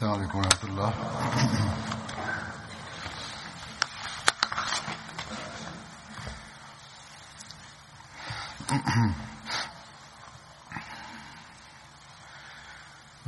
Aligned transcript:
السلام 0.00 0.14
عليكم 0.14 0.38
ورحمة 0.38 0.64
الله. 0.64 0.92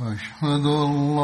أشهد 0.01 0.65
أن 0.65 1.17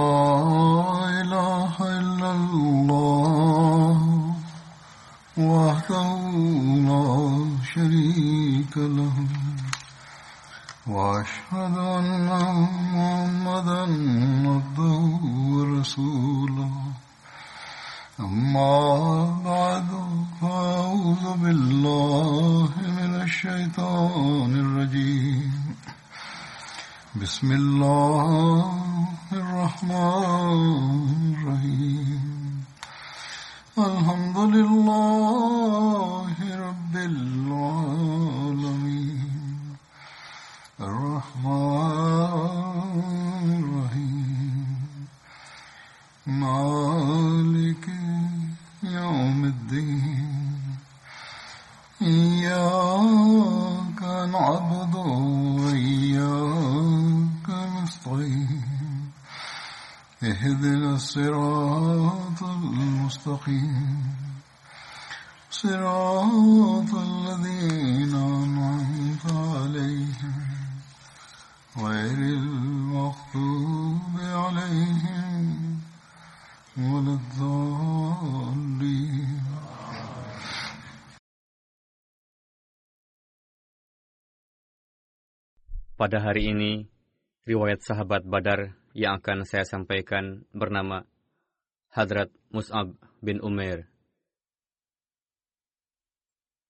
Pada 85.99 86.23
hari 86.23 86.55
ini, 86.55 86.87
riwayat 87.43 87.83
sahabat 87.83 88.23
Badar 88.23 88.71
yang 88.95 89.19
akan 89.19 89.43
saya 89.43 89.67
sampaikan 89.67 90.47
bernama 90.55 91.03
Hadrat 91.91 92.31
Mus'ab 92.55 92.95
bin 93.19 93.43
Umair. 93.43 93.83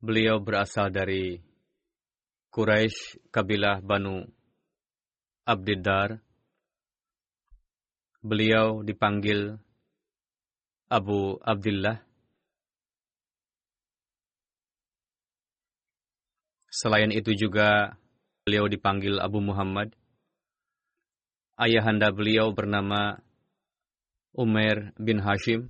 Beliau 0.02 0.41
berasal 0.41 0.89
dari 0.89 1.38
Quraisy 2.49 3.30
kabilah 3.30 3.86
Banu 3.86 4.25
Abdiddar. 5.45 6.25
Beliau 8.25 8.81
dipanggil 8.81 9.53
Abu 10.89 11.38
Abdullah. 11.45 12.02
Selain 16.73 17.14
itu 17.14 17.30
juga 17.37 17.93
beliau 18.44 18.66
dipanggil 18.70 19.20
Abu 19.20 19.44
Muhammad. 19.44 19.92
Ayahanda 21.60 22.11
beliau 22.16 22.55
bernama 22.55 23.20
Umair 24.32 24.95
bin 24.95 25.20
Hashim. 25.20 25.67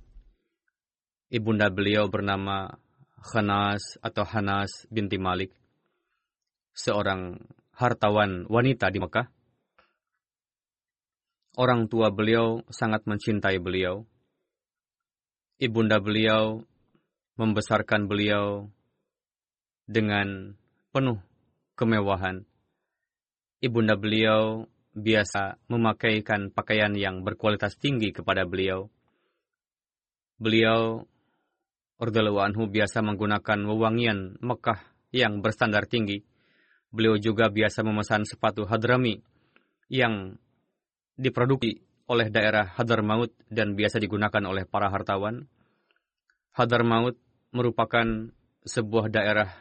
Ibunda 1.30 1.70
beliau 1.70 2.10
bernama 2.10 2.78
Khanas 3.20 3.98
atau 4.02 4.22
Hanas 4.26 4.86
binti 4.90 5.18
Malik. 5.18 5.50
Seorang 6.74 7.38
hartawan 7.74 8.46
wanita 8.46 8.90
di 8.90 8.98
Mekah. 9.02 9.26
Orang 11.58 11.90
tua 11.90 12.14
beliau 12.14 12.62
sangat 12.70 13.04
mencintai 13.10 13.58
beliau. 13.58 14.06
Ibunda 15.60 16.00
beliau 16.00 16.62
membesarkan 17.36 18.06
beliau 18.06 18.70
dengan 19.84 20.56
penuh 20.94 21.18
kemewahan. 21.74 22.49
Ibunda 23.60 23.92
beliau 23.92 24.64
biasa 24.96 25.60
memakaikan 25.68 26.48
pakaian 26.48 26.96
yang 26.96 27.20
berkualitas 27.20 27.76
tinggi 27.76 28.08
kepada 28.08 28.48
beliau. 28.48 28.88
Beliau 30.40 31.04
Radhiyallahu 32.00 32.40
anhu 32.40 32.64
biasa 32.64 33.04
menggunakan 33.04 33.60
wewangian 33.68 34.40
Mekah 34.40 34.80
yang 35.12 35.44
berstandar 35.44 35.84
tinggi. 35.84 36.24
Beliau 36.88 37.20
juga 37.20 37.52
biasa 37.52 37.84
memesan 37.84 38.24
sepatu 38.24 38.64
Hadrami 38.64 39.20
yang 39.92 40.40
diproduksi 41.20 41.84
oleh 42.08 42.32
daerah 42.32 42.72
Hadramaut 42.72 43.36
dan 43.52 43.76
biasa 43.76 44.00
digunakan 44.00 44.40
oleh 44.48 44.64
para 44.64 44.88
hartawan. 44.88 45.44
Hadramaut 46.56 47.20
merupakan 47.52 48.32
sebuah 48.64 49.12
daerah 49.12 49.52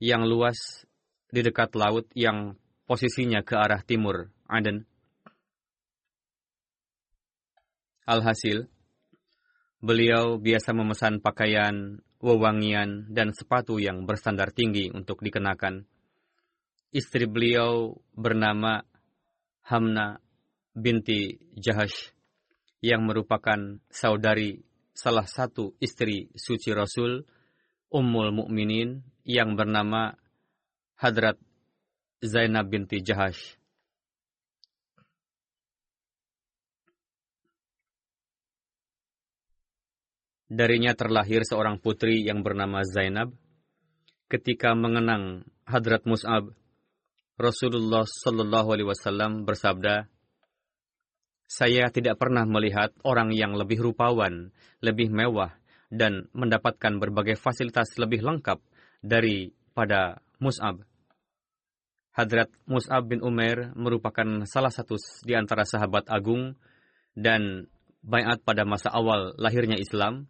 yang 0.00 0.24
luas 0.24 0.88
di 1.28 1.44
dekat 1.44 1.76
laut 1.76 2.08
yang 2.16 2.56
posisinya 2.88 3.44
ke 3.44 3.52
arah 3.52 3.84
timur 3.84 4.32
Aden. 4.48 4.88
Alhasil, 8.08 8.64
beliau 9.84 10.40
biasa 10.40 10.72
memesan 10.72 11.20
pakaian, 11.20 12.00
wewangian, 12.24 13.04
dan 13.12 13.36
sepatu 13.36 13.76
yang 13.76 14.08
berstandar 14.08 14.56
tinggi 14.56 14.88
untuk 14.88 15.20
dikenakan. 15.20 15.84
Istri 16.88 17.28
beliau 17.28 18.00
bernama 18.16 18.80
Hamna 19.68 20.16
binti 20.72 21.36
Jahash, 21.52 22.16
yang 22.80 23.04
merupakan 23.04 23.76
saudari 23.92 24.64
salah 24.96 25.28
satu 25.28 25.76
istri 25.76 26.32
suci 26.32 26.72
Rasul, 26.72 27.28
Ummul 27.92 28.32
Mukminin 28.32 29.04
yang 29.28 29.52
bernama 29.52 30.16
Hadrat 30.96 31.36
Zainab 32.18 32.66
binti 32.66 32.98
Jahash. 32.98 33.54
Darinya 40.50 40.96
terlahir 40.98 41.46
seorang 41.46 41.78
putri 41.78 42.26
yang 42.26 42.42
bernama 42.42 42.82
Zainab. 42.82 43.30
Ketika 44.26 44.74
mengenang 44.74 45.46
Hadrat 45.62 46.08
Mus'ab, 46.08 46.56
Rasulullah 47.38 48.02
Shallallahu 48.02 48.68
Alaihi 48.74 48.88
Wasallam 48.88 49.46
bersabda, 49.46 50.10
"Saya 51.46 51.86
tidak 51.94 52.18
pernah 52.18 52.42
melihat 52.48 52.96
orang 53.06 53.30
yang 53.30 53.54
lebih 53.54 53.78
rupawan, 53.78 54.50
lebih 54.82 55.12
mewah, 55.14 55.54
dan 55.92 56.26
mendapatkan 56.34 56.98
berbagai 56.98 57.38
fasilitas 57.38 57.94
lebih 57.94 58.26
lengkap 58.26 58.58
daripada 59.06 60.18
Mus'ab." 60.42 60.87
Hadrat 62.18 62.50
Mus'ab 62.66 63.06
bin 63.06 63.22
Umair 63.22 63.70
merupakan 63.78 64.26
salah 64.42 64.74
satu 64.74 64.98
di 65.22 65.38
antara 65.38 65.62
sahabat 65.62 66.10
agung 66.10 66.58
dan 67.14 67.70
bayat 68.02 68.42
pada 68.42 68.66
masa 68.66 68.90
awal 68.90 69.38
lahirnya 69.38 69.78
Islam. 69.78 70.26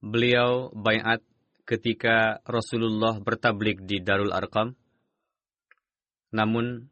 Beliau 0.00 0.72
bayat 0.72 1.20
ketika 1.68 2.40
Rasulullah 2.48 3.20
bertablik 3.20 3.84
di 3.84 4.00
Darul 4.00 4.32
Arqam. 4.32 4.72
Namun, 6.32 6.88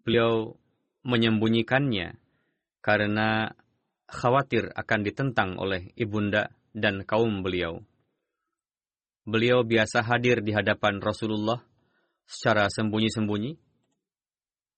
beliau 0.00 0.56
menyembunyikannya 1.04 2.29
karena 2.80 3.52
khawatir 4.10 4.72
akan 4.74 5.00
ditentang 5.06 5.56
oleh 5.56 5.92
ibunda 5.96 6.50
dan 6.74 7.06
kaum 7.06 7.44
beliau. 7.44 7.80
Beliau 9.24 9.62
biasa 9.62 10.02
hadir 10.02 10.40
di 10.42 10.50
hadapan 10.50 10.98
Rasulullah 10.98 11.60
secara 12.24 12.66
sembunyi-sembunyi. 12.72 13.54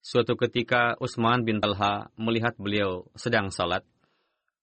Suatu 0.02 0.34
ketika 0.34 0.98
Utsman 0.98 1.46
bin 1.46 1.62
Talha 1.62 2.10
melihat 2.18 2.58
beliau 2.58 3.06
sedang 3.14 3.54
salat, 3.54 3.86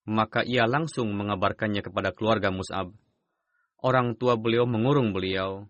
maka 0.03 0.44
ia 0.44 0.68
langsung 0.68 1.15
mengabarkannya 1.15 1.80
kepada 1.80 2.12
keluarga 2.12 2.51
Mus'ab. 2.51 2.91
orang 3.80 4.19
tua 4.19 4.36
beliau 4.36 4.68
mengurung 4.68 5.15
beliau. 5.15 5.63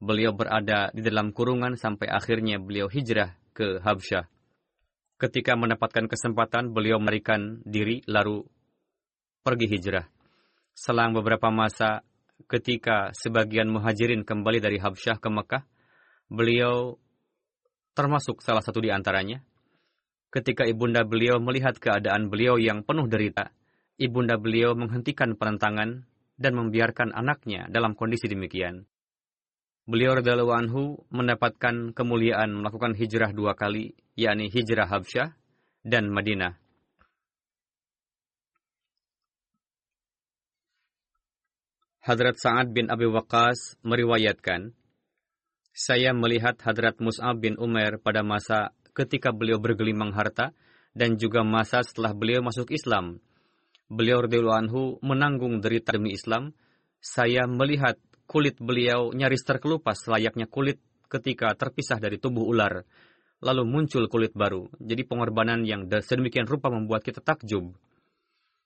Beliau 0.00 0.32
berada 0.34 0.88
di 0.96 1.04
dalam 1.04 1.30
kurungan 1.30 1.76
sampai 1.78 2.08
akhirnya 2.08 2.58
beliau 2.58 2.88
hijrah 2.88 3.36
ke 3.54 3.78
Habsyah. 3.84 4.26
Ketika 5.22 5.54
mendapatkan 5.54 6.10
kesempatan, 6.10 6.74
beliau 6.74 6.98
memberikan 6.98 7.62
diri 7.62 8.02
lalu 8.10 8.42
pergi 9.46 9.70
hijrah. 9.70 10.10
Selang 10.74 11.14
beberapa 11.14 11.46
masa, 11.46 12.02
ketika 12.50 13.14
sebagian 13.14 13.70
muhajirin 13.70 14.26
kembali 14.26 14.58
dari 14.58 14.82
Habsyah 14.82 15.22
ke 15.22 15.30
Mekah, 15.30 15.62
beliau 16.26 16.98
termasuk 17.94 18.42
salah 18.42 18.66
satu 18.66 18.82
di 18.82 18.90
antaranya. 18.90 19.38
Ketika 20.34 20.66
ibunda 20.66 21.06
beliau 21.06 21.38
melihat 21.38 21.78
keadaan 21.78 22.26
beliau 22.26 22.58
yang 22.58 22.82
penuh 22.82 23.06
derita, 23.06 23.54
ibunda 24.02 24.34
beliau 24.34 24.74
menghentikan 24.74 25.38
penentangan 25.38 26.02
dan 26.34 26.52
membiarkan 26.58 27.14
anaknya 27.14 27.70
dalam 27.70 27.94
kondisi 27.94 28.26
demikian. 28.26 28.90
Beliau 29.82 30.14
radhiyallahu 30.14 30.54
anhu 30.54 30.82
mendapatkan 31.10 31.90
kemuliaan 31.90 32.54
melakukan 32.54 32.94
hijrah 32.94 33.34
dua 33.34 33.58
kali, 33.58 33.98
yakni 34.14 34.46
hijrah 34.46 34.86
Habsyah 34.86 35.34
dan 35.82 36.06
Madinah. 36.06 36.54
Hadrat 42.02 42.38
Sa'ad 42.38 42.70
bin 42.70 42.90
Abi 42.94 43.10
Waqqas 43.10 43.78
meriwayatkan, 43.82 44.70
saya 45.74 46.14
melihat 46.14 46.62
Hadrat 46.62 47.02
Mus'ab 47.02 47.42
bin 47.42 47.58
Umar 47.58 47.98
pada 47.98 48.22
masa 48.22 48.70
ketika 48.94 49.34
beliau 49.34 49.58
bergelimang 49.58 50.14
harta 50.14 50.54
dan 50.94 51.18
juga 51.18 51.42
masa 51.42 51.82
setelah 51.82 52.14
beliau 52.14 52.38
masuk 52.38 52.70
Islam. 52.70 53.18
Beliau 53.90 54.22
radhiyallahu 54.22 54.60
anhu 54.62 54.82
menanggung 55.02 55.58
derita 55.58 55.96
demi 55.96 56.14
Islam. 56.14 56.54
Saya 57.02 57.50
melihat 57.50 57.98
kulit 58.32 58.56
beliau 58.56 59.12
nyaris 59.12 59.44
terkelupas 59.44 60.08
layaknya 60.08 60.48
kulit 60.48 60.80
ketika 61.12 61.52
terpisah 61.52 62.00
dari 62.00 62.16
tubuh 62.16 62.48
ular. 62.48 62.88
Lalu 63.44 63.62
muncul 63.68 64.08
kulit 64.08 64.32
baru. 64.32 64.72
Jadi 64.80 65.04
pengorbanan 65.04 65.66
yang 65.68 65.84
sedemikian 65.84 66.48
rupa 66.48 66.72
membuat 66.72 67.04
kita 67.04 67.20
takjub. 67.20 67.76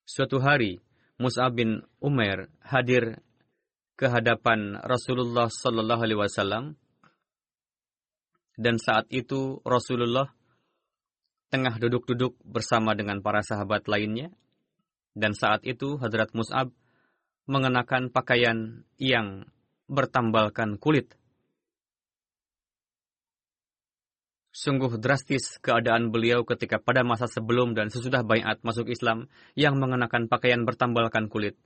Suatu 0.06 0.38
hari, 0.38 0.78
Mus'ab 1.18 1.58
bin 1.58 1.82
Umair 1.98 2.46
hadir 2.62 3.18
ke 3.96 4.06
hadapan 4.06 4.78
Rasulullah 4.84 5.48
Sallallahu 5.48 6.02
Alaihi 6.04 6.20
Wasallam 6.20 6.76
dan 8.60 8.76
saat 8.76 9.08
itu 9.08 9.64
Rasulullah 9.64 10.28
tengah 11.48 11.80
duduk-duduk 11.80 12.36
bersama 12.44 12.92
dengan 12.92 13.24
para 13.24 13.40
sahabat 13.40 13.88
lainnya 13.88 14.28
dan 15.16 15.32
saat 15.32 15.64
itu 15.64 15.96
Hadrat 15.96 16.36
Mus'ab 16.36 16.68
mengenakan 17.48 18.12
pakaian 18.12 18.84
yang 19.00 19.48
bertambalkan 19.86 20.78
kulit. 20.78 21.14
Sungguh 24.56 24.96
drastis 24.96 25.60
keadaan 25.60 26.08
beliau 26.08 26.40
ketika 26.48 26.80
pada 26.80 27.04
masa 27.04 27.28
sebelum 27.28 27.76
dan 27.76 27.92
sesudah 27.92 28.24
bayat 28.24 28.64
masuk 28.64 28.88
Islam 28.88 29.28
yang 29.52 29.76
mengenakan 29.76 30.32
pakaian 30.32 30.64
bertambalkan 30.64 31.28
kulit. 31.28 31.60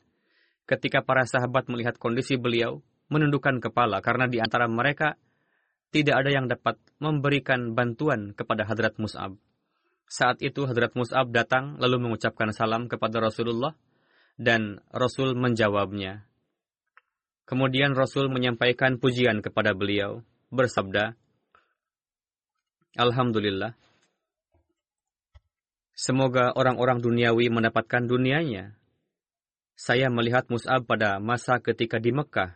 Ketika 0.67 1.03
para 1.07 1.23
sahabat 1.23 1.71
melihat 1.71 2.03
kondisi 2.03 2.35
beliau, 2.35 2.83
menundukkan 3.11 3.59
kepala 3.59 4.03
karena 4.03 4.31
di 4.31 4.39
antara 4.39 4.71
mereka 4.71 5.19
tidak 5.91 6.23
ada 6.23 6.31
yang 6.31 6.47
dapat 6.47 6.79
memberikan 7.03 7.75
bantuan 7.75 8.31
kepada 8.35 8.63
Hadrat 8.63 8.99
Mus'ab. 9.03 9.35
Saat 10.07 10.43
itu 10.43 10.67
Hadrat 10.67 10.95
Mus'ab 10.95 11.31
datang 11.35 11.79
lalu 11.79 12.07
mengucapkan 12.07 12.55
salam 12.55 12.87
kepada 12.87 13.19
Rasulullah 13.19 13.75
dan 14.39 14.83
Rasul 14.95 15.35
menjawabnya. 15.35 16.30
Kemudian 17.51 17.99
Rasul 17.99 18.31
menyampaikan 18.31 19.03
pujian 19.03 19.43
kepada 19.43 19.75
beliau, 19.75 20.23
bersabda, 20.55 21.19
Alhamdulillah, 22.95 23.75
semoga 25.91 26.55
orang-orang 26.55 27.03
duniawi 27.03 27.51
mendapatkan 27.51 28.07
dunianya. 28.07 28.79
Saya 29.75 30.07
melihat 30.15 30.47
Mus'ab 30.47 30.87
pada 30.87 31.19
masa 31.19 31.59
ketika 31.59 31.99
di 31.99 32.15
Mekah. 32.15 32.55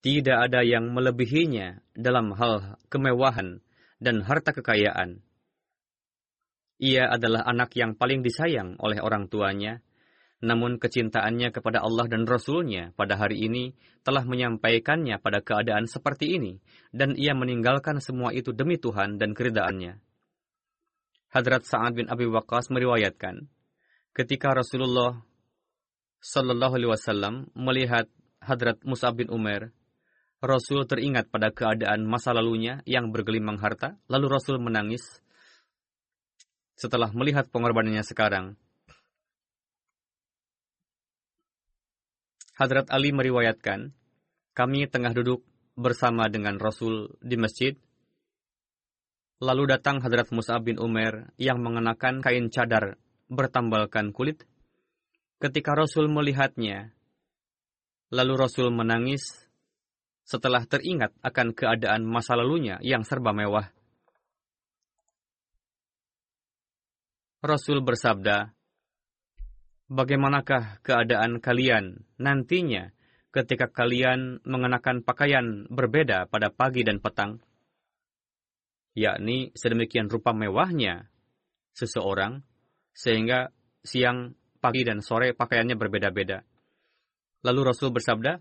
Tidak 0.00 0.38
ada 0.40 0.64
yang 0.64 0.96
melebihinya 0.96 1.84
dalam 1.92 2.32
hal 2.32 2.80
kemewahan 2.88 3.60
dan 4.00 4.24
harta 4.24 4.56
kekayaan. 4.56 5.20
Ia 6.80 7.12
adalah 7.12 7.44
anak 7.44 7.76
yang 7.76 7.92
paling 7.92 8.24
disayang 8.24 8.80
oleh 8.80 9.04
orang 9.04 9.28
tuanya 9.28 9.84
namun 10.44 10.76
kecintaannya 10.76 11.48
kepada 11.48 11.80
Allah 11.80 12.04
dan 12.12 12.28
Rasul-Nya 12.28 12.92
pada 12.92 13.16
hari 13.16 13.48
ini 13.48 13.72
telah 14.04 14.20
menyampaikannya 14.28 15.16
pada 15.16 15.40
keadaan 15.40 15.88
seperti 15.88 16.36
ini, 16.36 16.60
dan 16.92 17.16
ia 17.16 17.32
meninggalkan 17.32 17.98
semua 18.04 18.36
itu 18.36 18.52
demi 18.52 18.76
Tuhan 18.76 19.16
dan 19.16 19.32
keridaannya. 19.32 19.96
Hadrat 21.32 21.64
Sa'ad 21.64 21.96
bin 21.96 22.06
Abi 22.12 22.28
Waqqas 22.28 22.68
meriwayatkan, 22.68 23.48
ketika 24.12 24.52
Rasulullah 24.52 25.20
Wasallam 26.20 27.48
melihat 27.56 28.08
Hadrat 28.40 28.80
Musa 28.84 29.12
bin 29.12 29.32
Umar, 29.32 29.72
Rasul 30.44 30.84
teringat 30.84 31.32
pada 31.32 31.48
keadaan 31.48 32.04
masa 32.04 32.36
lalunya 32.36 32.84
yang 32.84 33.08
bergelimang 33.08 33.56
harta, 33.56 33.96
lalu 34.06 34.36
Rasul 34.36 34.60
menangis 34.60 35.00
setelah 36.76 37.08
melihat 37.16 37.48
pengorbanannya 37.48 38.04
sekarang. 38.04 38.60
Hadrat 42.56 42.88
Ali 42.88 43.12
meriwayatkan, 43.12 43.92
kami 44.56 44.88
tengah 44.88 45.12
duduk 45.12 45.44
bersama 45.76 46.24
dengan 46.32 46.56
Rasul 46.56 47.12
di 47.20 47.36
masjid. 47.36 47.76
Lalu 49.44 49.76
datang 49.76 50.00
Hadrat 50.00 50.32
Musa 50.32 50.56
bin 50.64 50.80
Umar 50.80 51.36
yang 51.36 51.60
mengenakan 51.60 52.24
kain 52.24 52.48
cadar 52.48 52.96
bertambalkan 53.28 54.16
kulit. 54.16 54.48
Ketika 55.36 55.76
Rasul 55.76 56.08
melihatnya, 56.08 56.96
lalu 58.08 58.40
Rasul 58.40 58.72
menangis 58.72 59.36
setelah 60.24 60.64
teringat 60.64 61.12
akan 61.20 61.52
keadaan 61.52 62.08
masa 62.08 62.40
lalunya 62.40 62.80
yang 62.80 63.04
serba 63.04 63.36
mewah. 63.36 63.68
Rasul 67.44 67.84
bersabda, 67.84 68.55
bagaimanakah 69.86 70.82
keadaan 70.82 71.38
kalian 71.38 72.02
nantinya 72.18 72.90
ketika 73.30 73.70
kalian 73.70 74.42
mengenakan 74.42 75.04
pakaian 75.06 75.68
berbeda 75.70 76.26
pada 76.26 76.50
pagi 76.50 76.82
dan 76.82 76.98
petang? 76.98 77.38
Yakni 78.96 79.52
sedemikian 79.52 80.08
rupa 80.08 80.32
mewahnya 80.32 81.12
seseorang 81.76 82.40
sehingga 82.96 83.52
siang, 83.84 84.32
pagi, 84.58 84.82
dan 84.88 85.04
sore 85.04 85.36
pakaiannya 85.36 85.76
berbeda-beda. 85.76 86.40
Lalu 87.44 87.60
Rasul 87.60 87.92
bersabda, 87.92 88.40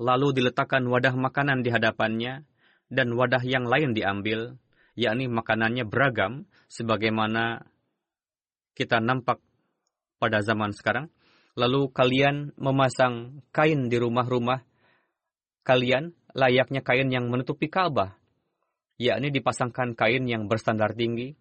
lalu 0.00 0.28
diletakkan 0.40 0.88
wadah 0.88 1.12
makanan 1.12 1.60
di 1.60 1.68
hadapannya 1.68 2.48
dan 2.88 3.08
wadah 3.12 3.44
yang 3.44 3.68
lain 3.68 3.92
diambil, 3.92 4.56
yakni 4.96 5.28
makanannya 5.28 5.84
beragam 5.84 6.48
sebagaimana 6.72 7.68
kita 8.72 9.04
nampak 9.04 9.44
pada 10.16 10.40
zaman 10.40 10.72
sekarang, 10.72 11.08
lalu 11.56 11.88
kalian 11.92 12.52
memasang 12.60 13.40
kain 13.52 13.88
di 13.88 13.96
rumah-rumah 13.96 14.60
kalian 15.66 16.14
layaknya 16.36 16.84
kain 16.84 17.10
yang 17.10 17.26
menutupi 17.26 17.66
Ka'bah, 17.66 18.14
yakni 19.00 19.34
dipasangkan 19.34 19.98
kain 19.98 20.28
yang 20.28 20.46
berstandar 20.46 20.94
tinggi, 20.94 21.34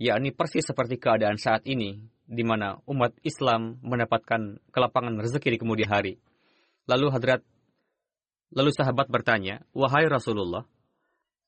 yakni 0.00 0.32
persis 0.32 0.66
seperti 0.66 0.96
keadaan 0.96 1.36
saat 1.36 1.62
ini, 1.68 2.08
di 2.24 2.42
mana 2.42 2.80
umat 2.88 3.14
Islam 3.22 3.78
mendapatkan 3.84 4.58
kelapangan 4.74 5.20
rezeki 5.20 5.54
di 5.54 5.58
kemudian 5.60 5.90
hari. 5.92 6.18
Lalu 6.88 7.06
hadrat, 7.12 7.42
lalu 8.50 8.74
sahabat 8.74 9.06
bertanya, 9.06 9.62
wahai 9.76 10.08
Rasulullah, 10.08 10.64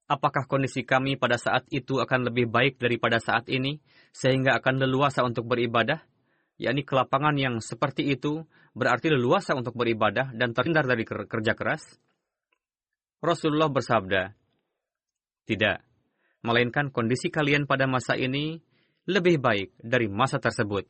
apakah 0.07 0.45
kondisi 0.47 0.85
kami 0.85 1.17
pada 1.17 1.41
saat 1.41 1.64
itu 1.73 1.99
akan 1.99 2.31
lebih 2.31 2.47
baik 2.47 2.76
daripada 2.76 3.19
saat 3.19 3.49
ini, 3.49 3.81
sehingga 4.12 4.61
akan 4.61 4.85
leluasa 4.85 5.25
untuk 5.25 5.49
beribadah? 5.49 6.12
Yakni 6.62 6.87
kelapangan 6.87 7.35
yang 7.35 7.59
seperti 7.59 8.14
itu 8.14 8.47
berarti 8.78 9.11
leluasa 9.11 9.59
untuk 9.59 9.75
beribadah 9.75 10.31
dan 10.31 10.54
terhindar 10.54 10.87
dari 10.87 11.02
kerja 11.02 11.59
keras? 11.59 11.99
Rasulullah 13.19 13.71
bersabda, 13.71 14.35
Tidak, 15.42 15.78
melainkan 16.47 16.95
kondisi 16.95 17.31
kalian 17.31 17.66
pada 17.66 17.90
masa 17.90 18.14
ini 18.14 18.59
lebih 19.11 19.42
baik 19.42 19.75
dari 19.83 20.07
masa 20.07 20.38
tersebut. 20.38 20.87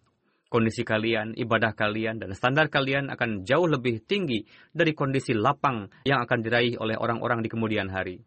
Kondisi 0.53 0.85
kalian, 0.85 1.33
ibadah 1.33 1.73
kalian, 1.73 2.21
dan 2.21 2.37
standar 2.37 2.69
kalian 2.69 3.09
akan 3.09 3.49
jauh 3.49 3.65
lebih 3.65 4.05
tinggi 4.05 4.45
dari 4.69 4.93
kondisi 4.93 5.33
lapang 5.33 5.89
yang 6.05 6.21
akan 6.21 6.39
diraih 6.45 6.77
oleh 6.77 6.93
orang-orang 7.01 7.41
di 7.41 7.49
kemudian 7.49 7.89
hari. 7.89 8.21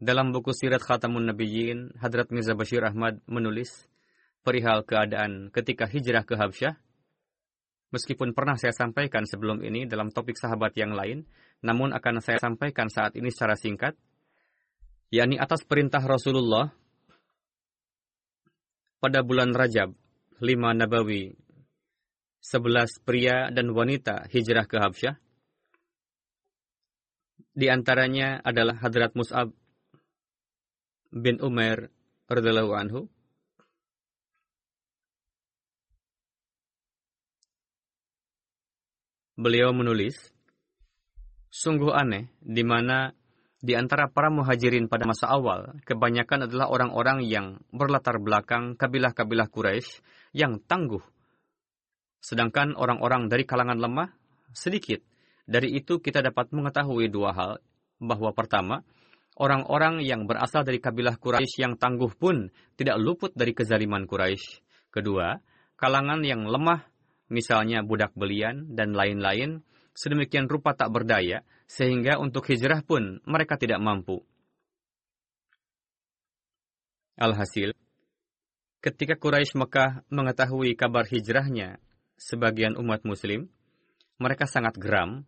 Dalam 0.00 0.34
buku 0.34 0.50
Sirat 0.50 0.82
Khatamun 0.82 1.30
Nabiyyin, 1.30 1.94
Hadrat 2.02 2.34
Mirza 2.34 2.58
Bashir 2.58 2.82
Ahmad 2.82 3.22
menulis, 3.30 3.86
perihal 4.40 4.84
keadaan 4.86 5.52
ketika 5.52 5.84
hijrah 5.88 6.24
ke 6.24 6.36
Habsyah, 6.36 6.74
Meskipun 7.90 8.38
pernah 8.38 8.54
saya 8.54 8.70
sampaikan 8.70 9.26
sebelum 9.26 9.66
ini 9.66 9.82
dalam 9.82 10.14
topik 10.14 10.38
sahabat 10.38 10.78
yang 10.78 10.94
lain, 10.94 11.26
namun 11.66 11.90
akan 11.90 12.22
saya 12.22 12.38
sampaikan 12.38 12.86
saat 12.86 13.18
ini 13.18 13.34
secara 13.34 13.58
singkat, 13.58 13.98
yakni 15.10 15.34
atas 15.34 15.66
perintah 15.66 15.98
Rasulullah 15.98 16.70
pada 19.02 19.26
bulan 19.26 19.50
Rajab, 19.50 19.90
lima 20.38 20.70
Nabawi, 20.70 21.34
sebelas 22.38 22.94
pria 23.02 23.50
dan 23.50 23.74
wanita 23.74 24.30
hijrah 24.30 24.70
ke 24.70 24.78
Habsyah. 24.78 25.18
Di 27.50 27.66
antaranya 27.66 28.38
adalah 28.46 28.78
Hadrat 28.78 29.18
Mus'ab 29.18 29.50
bin 31.10 31.42
Umar 31.42 31.90
radhiyallahu 32.30 32.72
anhu, 32.78 33.10
beliau 39.40 39.72
menulis, 39.72 40.20
sungguh 41.48 41.96
aneh 41.96 42.28
di 42.44 42.60
mana 42.60 43.16
di 43.60 43.72
antara 43.72 44.08
para 44.08 44.28
muhajirin 44.28 44.88
pada 44.88 45.08
masa 45.08 45.32
awal, 45.32 45.80
kebanyakan 45.88 46.48
adalah 46.48 46.68
orang-orang 46.68 47.24
yang 47.24 47.60
berlatar 47.72 48.20
belakang 48.20 48.76
kabilah-kabilah 48.76 49.48
Quraisy 49.48 50.00
yang 50.36 50.60
tangguh. 50.64 51.00
Sedangkan 52.20 52.76
orang-orang 52.76 53.32
dari 53.32 53.48
kalangan 53.48 53.80
lemah 53.80 54.12
sedikit. 54.52 55.00
Dari 55.44 55.72
itu 55.76 56.00
kita 56.00 56.20
dapat 56.20 56.52
mengetahui 56.52 57.08
dua 57.08 57.32
hal, 57.32 57.52
bahwa 58.00 58.32
pertama, 58.32 58.80
orang-orang 59.36 60.04
yang 60.04 60.24
berasal 60.24 60.64
dari 60.64 60.80
kabilah 60.80 61.20
Quraisy 61.20 61.64
yang 61.64 61.74
tangguh 61.76 62.12
pun 62.16 62.48
tidak 62.76 62.96
luput 62.96 63.32
dari 63.36 63.52
kezaliman 63.52 64.08
Quraisy. 64.08 64.62
Kedua, 64.88 65.36
kalangan 65.76 66.24
yang 66.24 66.48
lemah 66.48 66.86
misalnya 67.30 67.86
budak 67.86 68.12
belian 68.18 68.74
dan 68.74 68.92
lain-lain, 68.92 69.62
sedemikian 69.94 70.50
rupa 70.50 70.74
tak 70.74 70.90
berdaya, 70.90 71.46
sehingga 71.70 72.18
untuk 72.18 72.50
hijrah 72.50 72.82
pun 72.82 73.22
mereka 73.24 73.54
tidak 73.54 73.78
mampu. 73.78 74.20
Alhasil, 77.20 77.76
ketika 78.82 79.14
Quraisy 79.14 79.54
Mekah 79.54 80.02
mengetahui 80.10 80.74
kabar 80.74 81.06
hijrahnya 81.06 81.78
sebagian 82.18 82.74
umat 82.80 83.04
muslim, 83.06 83.52
mereka 84.20 84.48
sangat 84.48 84.76
geram 84.76 85.24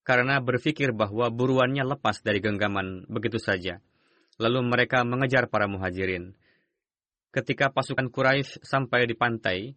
karena 0.00 0.40
berpikir 0.40 0.96
bahwa 0.96 1.28
buruannya 1.28 1.84
lepas 1.84 2.24
dari 2.24 2.40
genggaman 2.40 3.04
begitu 3.06 3.36
saja. 3.36 3.78
Lalu 4.40 4.64
mereka 4.64 5.04
mengejar 5.04 5.52
para 5.52 5.68
muhajirin. 5.68 6.32
Ketika 7.30 7.68
pasukan 7.68 8.08
Quraisy 8.08 8.64
sampai 8.64 9.04
di 9.04 9.14
pantai, 9.14 9.76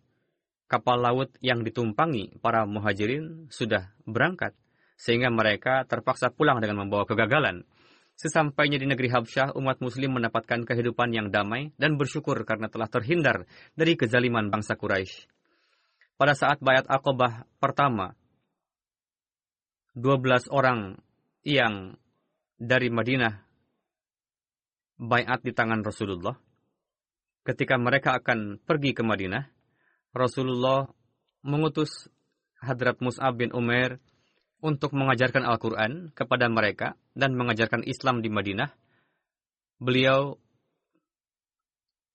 kapal 0.73 0.97
laut 0.97 1.29
yang 1.45 1.61
ditumpangi 1.61 2.41
para 2.41 2.65
muhajirin 2.65 3.45
sudah 3.53 3.93
berangkat, 4.09 4.57
sehingga 4.97 5.29
mereka 5.29 5.85
terpaksa 5.85 6.33
pulang 6.33 6.57
dengan 6.57 6.81
membawa 6.81 7.05
kegagalan. 7.05 7.61
Sesampainya 8.17 8.81
di 8.81 8.89
negeri 8.89 9.13
Habsyah, 9.13 9.53
umat 9.53 9.81
muslim 9.85 10.17
mendapatkan 10.17 10.65
kehidupan 10.65 11.13
yang 11.13 11.29
damai 11.29 11.69
dan 11.77 11.97
bersyukur 11.97 12.41
karena 12.41 12.69
telah 12.73 12.89
terhindar 12.89 13.45
dari 13.77 13.93
kezaliman 13.93 14.49
bangsa 14.49 14.73
Quraisy. 14.73 15.29
Pada 16.17 16.33
saat 16.33 16.61
bayat 16.61 16.89
Aqobah 16.89 17.45
pertama, 17.57 18.17
12 19.93 20.49
orang 20.49 20.97
yang 21.45 21.93
dari 22.57 22.89
Madinah 22.89 23.33
bayat 24.97 25.41
di 25.45 25.53
tangan 25.53 25.85
Rasulullah. 25.85 26.37
Ketika 27.43 27.75
mereka 27.75 28.17
akan 28.17 28.61
pergi 28.61 28.95
ke 28.95 29.03
Madinah, 29.03 29.62
Rasulullah 30.13 30.85
mengutus 31.41 32.07
Hadrat 32.61 33.01
Mus'ab 33.01 33.33
bin 33.35 33.49
Umair 33.51 33.97
untuk 34.63 34.95
mengajarkan 34.95 35.43
Al-Quran 35.43 36.13
kepada 36.15 36.47
mereka 36.47 36.95
dan 37.11 37.35
mengajarkan 37.35 37.83
Islam 37.83 38.23
di 38.23 38.31
Madinah. 38.31 38.71
Beliau 39.81 40.39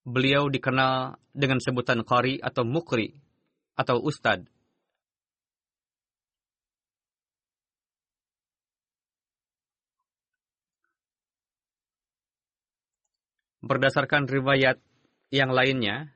beliau 0.08 0.48
dikenal 0.48 1.20
dengan 1.36 1.60
sebutan 1.60 2.00
Qari 2.00 2.40
atau 2.40 2.64
Mukri 2.64 3.12
atau 3.76 4.00
Ustad. 4.00 4.48
Berdasarkan 13.60 14.24
riwayat 14.24 14.80
yang 15.28 15.52
lainnya, 15.52 16.14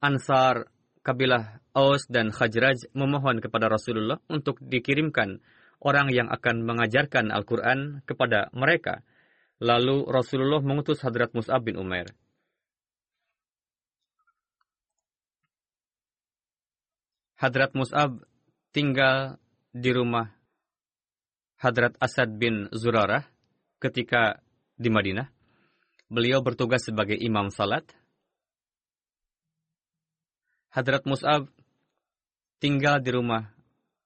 Ansar 0.00 0.73
kabilah 1.04 1.60
Aus 1.76 2.08
dan 2.08 2.32
Khajraj 2.32 2.88
memohon 2.96 3.44
kepada 3.44 3.68
Rasulullah 3.68 4.18
untuk 4.32 4.58
dikirimkan 4.64 5.44
orang 5.84 6.08
yang 6.08 6.32
akan 6.32 6.64
mengajarkan 6.64 7.28
Al-Quran 7.28 8.00
kepada 8.08 8.48
mereka. 8.56 9.04
Lalu 9.60 10.08
Rasulullah 10.08 10.64
mengutus 10.64 11.04
Hadrat 11.04 11.36
Mus'ab 11.36 11.62
bin 11.62 11.76
Umair. 11.78 12.10
Hadrat 17.38 17.76
Mus'ab 17.76 18.24
tinggal 18.72 19.36
di 19.70 19.92
rumah 19.92 20.32
Hadrat 21.60 21.94
Asad 22.00 22.34
bin 22.40 22.72
Zurarah 22.72 23.28
ketika 23.78 24.40
di 24.80 24.88
Madinah. 24.88 25.28
Beliau 26.08 26.40
bertugas 26.40 26.86
sebagai 26.86 27.18
imam 27.18 27.50
salat 27.52 27.84
Hadrat 30.74 31.06
Mus'ab 31.06 31.46
tinggal 32.58 32.98
di 32.98 33.14
rumah 33.14 33.46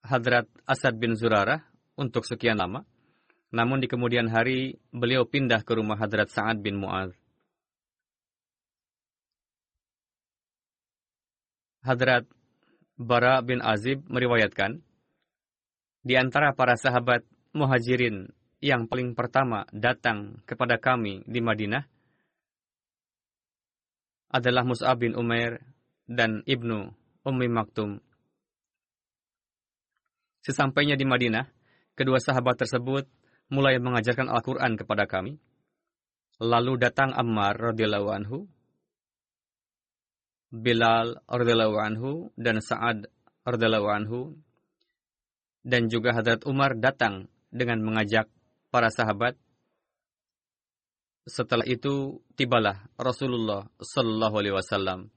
Hadrat 0.05 0.45
Asad 0.69 1.01
bin 1.01 1.17
Zurarah 1.17 1.65
untuk 1.97 2.29
sekian 2.29 2.61
lama. 2.61 2.85
Namun 3.49 3.81
di 3.81 3.89
kemudian 3.89 4.29
hari 4.29 4.77
beliau 4.93 5.25
pindah 5.25 5.65
ke 5.65 5.73
rumah 5.73 5.97
Hadrat 5.97 6.29
Sa'ad 6.29 6.61
bin 6.61 6.77
Mu'ad. 6.77 7.17
Hadrat 11.89 12.29
Bara 13.01 13.41
bin 13.41 13.65
Azib 13.65 14.05
meriwayatkan, 14.05 14.85
di 16.05 16.21
antara 16.21 16.53
para 16.53 16.77
sahabat 16.77 17.25
muhajirin 17.57 18.29
yang 18.61 18.85
paling 18.85 19.17
pertama 19.17 19.65
datang 19.73 20.45
kepada 20.45 20.77
kami 20.77 21.25
di 21.25 21.41
Madinah 21.41 21.89
adalah 24.29 24.69
Mus'ab 24.69 25.01
bin 25.01 25.17
Umair 25.17 25.65
dan 26.09 26.41
Ibnu 26.49 26.89
Ummi 27.29 27.47
Maktum. 27.53 28.01
Sesampainya 30.41 30.97
di 30.97 31.05
Madinah, 31.05 31.45
kedua 31.93 32.17
sahabat 32.17 32.65
tersebut 32.65 33.05
mulai 33.53 33.77
mengajarkan 33.77 34.33
Al-Quran 34.33 34.81
kepada 34.81 35.05
kami. 35.05 35.37
Lalu 36.41 36.81
datang 36.81 37.13
Ammar 37.13 37.61
radhiyallahu 37.61 38.09
anhu, 38.09 38.49
Bilal 40.49 41.21
radhiyallahu 41.29 41.77
anhu, 41.77 42.33
dan 42.41 42.65
Sa'ad 42.65 43.05
radhiyallahu 43.45 43.89
anhu, 43.93 44.21
dan 45.61 45.93
juga 45.93 46.17
Hadrat 46.17 46.49
Umar 46.49 46.73
datang 46.81 47.29
dengan 47.53 47.85
mengajak 47.85 48.33
para 48.73 48.89
sahabat. 48.89 49.37
Setelah 51.29 51.69
itu 51.69 52.25
tibalah 52.33 52.89
Rasulullah 52.97 53.69
Sallallahu 53.77 54.35
Alaihi 54.41 54.57
Wasallam 54.57 55.13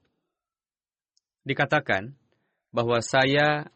dikatakan 1.48 2.14
bahwa 2.72 3.04
saya 3.04 3.68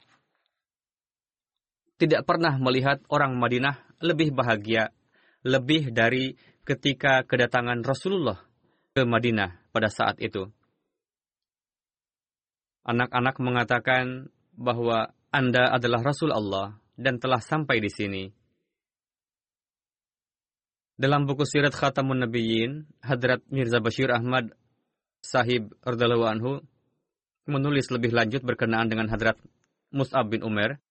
tidak 1.95 2.27
pernah 2.27 2.55
melihat 2.60 3.00
orang 3.07 3.39
Madinah 3.39 3.79
lebih 4.03 4.36
bahagia, 4.36 4.91
lebih 5.45 5.95
dari 5.95 6.36
ketika 6.67 7.24
kedatangan 7.24 7.86
Rasulullah 7.86 8.41
ke 8.91 9.03
Madinah 9.03 9.72
pada 9.72 9.88
saat 9.88 10.19
itu. 10.19 10.50
Anak-anak 12.86 13.41
mengatakan 13.41 14.29
bahwa 14.53 15.10
Anda 15.34 15.74
adalah 15.74 16.05
Rasul 16.05 16.31
Allah 16.31 16.77
dan 16.95 17.17
telah 17.17 17.41
sampai 17.41 17.81
di 17.81 17.89
sini. 17.89 18.24
Dalam 20.95 21.27
buku 21.27 21.43
Sirat 21.43 21.75
Khatamun 21.75 22.24
Nabiyyin, 22.24 22.88
Hadrat 23.03 23.43
Mirza 23.51 23.84
Bashir 23.84 24.07
Ahmad 24.15 24.55
Sahib 25.19 25.75
Radhalahu 25.84 26.24
Anhu 26.24 26.51
menulis 27.46 27.90
lebih 27.94 28.14
lanjut 28.14 28.42
berkenaan 28.42 28.90
dengan 28.90 29.10
Hadrat 29.10 29.38
Mus'ab 29.94 30.30
bin 30.34 30.42
Umar 30.42 30.82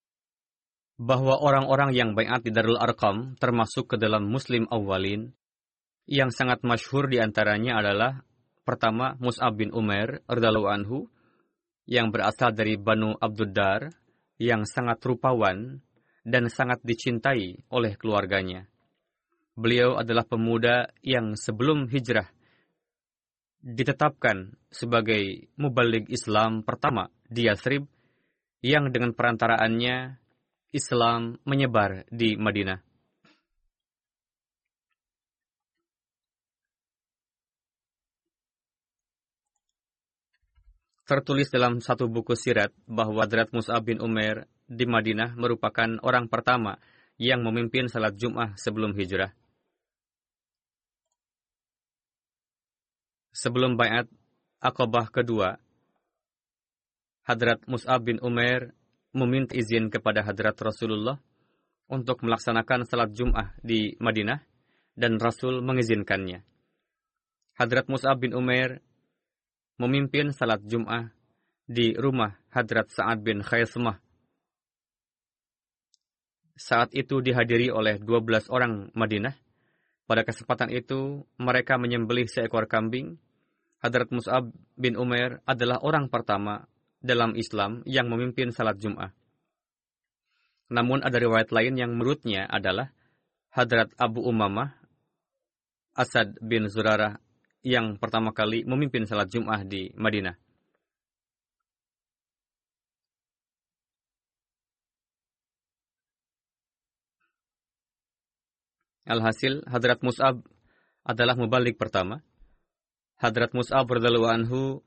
bahwa 0.94 1.34
orang-orang 1.42 1.90
yang 1.90 2.14
bayat 2.14 2.46
di 2.46 2.54
Darul 2.54 2.78
Arqam 2.78 3.34
termasuk 3.42 3.94
ke 3.94 3.96
dalam 3.98 4.30
Muslim 4.30 4.70
awalin 4.70 5.34
yang 6.06 6.30
sangat 6.30 6.62
masyhur 6.62 7.10
di 7.10 7.18
antaranya 7.18 7.82
adalah 7.82 8.22
pertama 8.62 9.18
Mus'ab 9.18 9.58
bin 9.58 9.74
Umar 9.74 10.22
radhiyallahu 10.30 10.70
anhu 10.70 10.98
yang 11.90 12.14
berasal 12.14 12.54
dari 12.54 12.78
Banu 12.78 13.12
Abduddar 13.18 13.90
yang 14.38 14.64
sangat 14.64 15.02
rupawan 15.04 15.82
dan 16.24 16.48
sangat 16.48 16.80
dicintai 16.80 17.68
oleh 17.68 17.92
keluarganya. 18.00 18.64
Beliau 19.54 20.00
adalah 20.00 20.26
pemuda 20.26 20.90
yang 21.04 21.36
sebelum 21.38 21.86
hijrah 21.86 22.26
ditetapkan 23.64 24.52
sebagai 24.68 25.48
mubalik 25.56 26.04
Islam 26.12 26.60
pertama 26.60 27.08
di 27.24 27.48
Yathrib 27.48 27.88
yang 28.60 28.92
dengan 28.92 29.16
perantaraannya 29.16 30.20
Islam 30.76 31.40
menyebar 31.48 32.04
di 32.12 32.36
Madinah. 32.36 32.84
Tertulis 41.04 41.52
dalam 41.52 41.84
satu 41.84 42.08
buku 42.08 42.32
sirat 42.32 42.72
bahwa 42.88 43.24
Hadrat 43.28 43.52
Mus'ab 43.52 43.84
bin 43.84 44.00
Umair 44.00 44.48
di 44.64 44.88
Madinah 44.88 45.36
merupakan 45.36 46.00
orang 46.00 46.32
pertama 46.32 46.80
yang 47.20 47.44
memimpin 47.44 47.92
salat 47.92 48.16
Jum'ah 48.16 48.56
sebelum 48.56 48.96
hijrah. 48.96 49.36
Sebelum 53.34 53.74
bayat 53.74 54.06
Aqabah 54.62 55.10
kedua, 55.10 55.58
Hadrat 57.26 57.66
Mus'ab 57.66 58.06
bin 58.06 58.22
Umair 58.22 58.70
meminta 59.10 59.58
izin 59.58 59.90
kepada 59.90 60.22
Hadrat 60.22 60.54
Rasulullah 60.62 61.18
untuk 61.90 62.22
melaksanakan 62.22 62.86
salat 62.86 63.10
Jum'ah 63.10 63.58
di 63.58 63.98
Madinah 63.98 64.38
dan 64.94 65.18
Rasul 65.18 65.60
mengizinkannya. 65.66 66.46
Hadrat 67.58 67.90
Mus'ab 67.90 68.22
bin 68.22 68.38
Umair 68.38 68.78
memimpin 69.82 70.30
salat 70.30 70.62
Jum'ah 70.62 71.10
di 71.66 71.96
rumah 71.98 72.38
Hadrat 72.54 72.92
Sa'ad 72.92 73.18
bin 73.24 73.42
Khaisamah. 73.42 73.98
Saat 76.54 76.94
itu 76.94 77.18
dihadiri 77.18 77.74
oleh 77.74 77.98
12 77.98 78.46
orang 78.46 78.94
Madinah. 78.94 79.34
Pada 80.04 80.20
kesempatan 80.20 80.68
itu, 80.68 81.24
mereka 81.40 81.80
menyembelih 81.80 82.28
seekor 82.28 82.68
kambing. 82.68 83.16
Hadrat 83.80 84.12
Mus'ab 84.12 84.52
bin 84.76 84.96
Umair 84.96 85.40
adalah 85.44 85.80
orang 85.80 86.08
pertama 86.08 86.64
dalam 87.04 87.36
Islam 87.36 87.84
yang 87.84 88.08
memimpin 88.08 88.48
salat 88.52 88.80
Jum'ah. 88.80 89.12
Namun 90.72 91.04
ada 91.04 91.20
riwayat 91.20 91.52
lain 91.52 91.76
yang 91.76 91.92
menurutnya 91.92 92.48
adalah 92.48 92.88
Hadrat 93.52 93.92
Abu 94.00 94.24
Umamah 94.24 94.72
Asad 95.94 96.40
bin 96.40 96.66
Zurarah 96.66 97.20
yang 97.62 98.00
pertama 98.00 98.32
kali 98.32 98.64
memimpin 98.64 99.04
salat 99.04 99.28
Jum'ah 99.30 99.62
di 99.62 99.92
Madinah. 99.94 100.43
Alhasil, 109.04 109.60
Hadrat 109.68 110.00
Mus'ab 110.00 110.40
adalah 111.04 111.36
mubalik 111.36 111.76
pertama. 111.76 112.24
Hadrat 113.20 113.52
Mus'ab 113.52 113.84
radhiallahu 113.84 114.32
anhu 114.32 114.80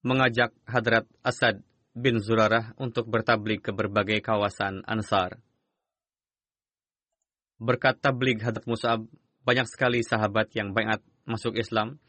mengajak 0.00 0.56
Hadrat 0.64 1.04
Asad 1.20 1.60
bin 1.92 2.24
Zurarah 2.24 2.72
untuk 2.80 3.06
bertablik 3.12 3.68
ke 3.68 3.70
berbagai 3.76 4.24
kawasan 4.24 4.80
Ansar. 4.88 5.36
Berkat 7.60 8.00
tablik 8.00 8.40
Hadrat 8.40 8.64
Mus'ab, 8.64 9.04
banyak 9.44 9.68
sekali 9.68 10.00
sahabat 10.00 10.48
yang 10.56 10.72
bayat 10.72 11.04
masuk 11.28 11.60
Islam, 11.60 12.00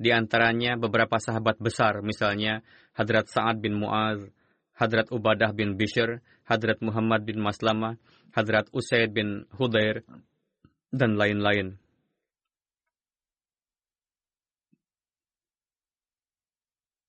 di 0.00 0.12
antaranya 0.12 0.76
beberapa 0.76 1.16
sahabat 1.16 1.56
besar, 1.56 2.04
misalnya 2.04 2.60
Hadrat 2.92 3.32
Sa'ad 3.32 3.64
bin 3.64 3.80
Mu'az, 3.80 4.28
Hadrat 4.76 5.08
Ubadah 5.08 5.56
bin 5.56 5.76
Bishr, 5.80 6.20
Hadrat 6.44 6.80
Muhammad 6.84 7.24
bin 7.24 7.40
Maslama, 7.40 7.96
Hadrat 8.32 8.68
Usaid 8.72 9.12
bin 9.12 9.44
Hudair, 9.56 10.04
dan 10.90 11.14
lain-lain. 11.14 11.78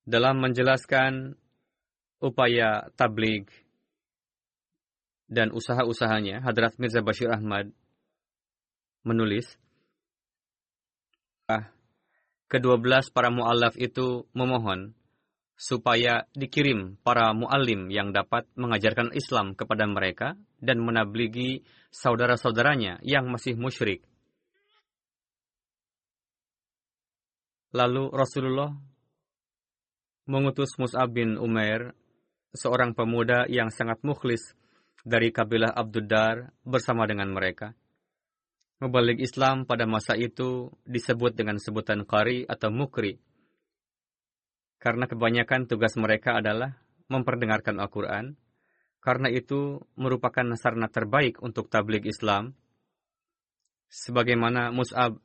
Dalam 0.05 0.41
menjelaskan 0.41 1.37
upaya 2.21 2.89
tablig 2.97 3.49
dan 5.29 5.53
usaha-usahanya, 5.53 6.41
Hadrat 6.45 6.75
Mirza 6.77 7.01
Bashir 7.01 7.29
Ahmad 7.31 7.69
menulis, 9.01 9.57
kedua 12.45 12.77
belas 12.77 13.09
para 13.09 13.33
mu'alaf 13.33 13.77
itu 13.79 14.29
memohon 14.35 14.93
supaya 15.61 16.25
dikirim 16.33 16.97
para 17.05 17.29
mu'alim 17.37 17.93
yang 17.93 18.09
dapat 18.09 18.49
mengajarkan 18.57 19.13
Islam 19.13 19.53
kepada 19.53 19.85
mereka 19.85 20.33
dan 20.57 20.81
menabligi 20.81 21.61
saudara-saudaranya 21.93 22.97
yang 23.05 23.29
masih 23.29 23.53
musyrik. 23.53 24.01
Lalu 27.77 28.09
Rasulullah 28.09 28.73
mengutus 30.25 30.73
Mus'ab 30.81 31.13
bin 31.13 31.37
Umair, 31.37 31.93
seorang 32.57 32.97
pemuda 32.97 33.45
yang 33.45 33.69
sangat 33.69 34.01
mukhlis 34.01 34.57
dari 35.05 35.29
kabilah 35.29 35.77
Abduddar 35.77 36.57
bersama 36.65 37.05
dengan 37.05 37.29
mereka. 37.29 37.77
Mubalik 38.81 39.21
Islam 39.21 39.69
pada 39.69 39.85
masa 39.85 40.17
itu 40.17 40.73
disebut 40.89 41.37
dengan 41.37 41.61
sebutan 41.61 42.01
qari 42.01 42.49
atau 42.49 42.73
mukri. 42.73 43.21
Karena 44.81 45.05
kebanyakan 45.05 45.69
tugas 45.69 45.93
mereka 45.93 46.41
adalah 46.41 46.73
memperdengarkan 47.05 47.77
Al-Quran. 47.77 48.33
Karena 48.97 49.29
itu 49.29 49.77
merupakan 49.93 50.57
sarana 50.57 50.89
terbaik 50.89 51.37
untuk 51.45 51.69
tablik 51.69 52.09
Islam. 52.09 52.57
Sebagaimana 53.93 54.73
Mus'ab 54.73 55.21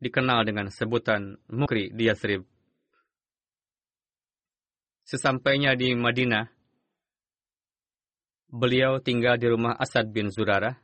dikenal 0.00 0.48
dengan 0.48 0.72
sebutan 0.72 1.36
mukri 1.52 1.92
di 1.92 2.08
Yathrib. 2.08 2.48
Sesampainya 5.04 5.76
di 5.76 5.92
Madinah, 5.92 6.48
beliau 8.48 9.00
tinggal 9.04 9.36
di 9.36 9.46
rumah 9.52 9.76
Asad 9.76 10.08
bin 10.08 10.32
Zurarah 10.32 10.80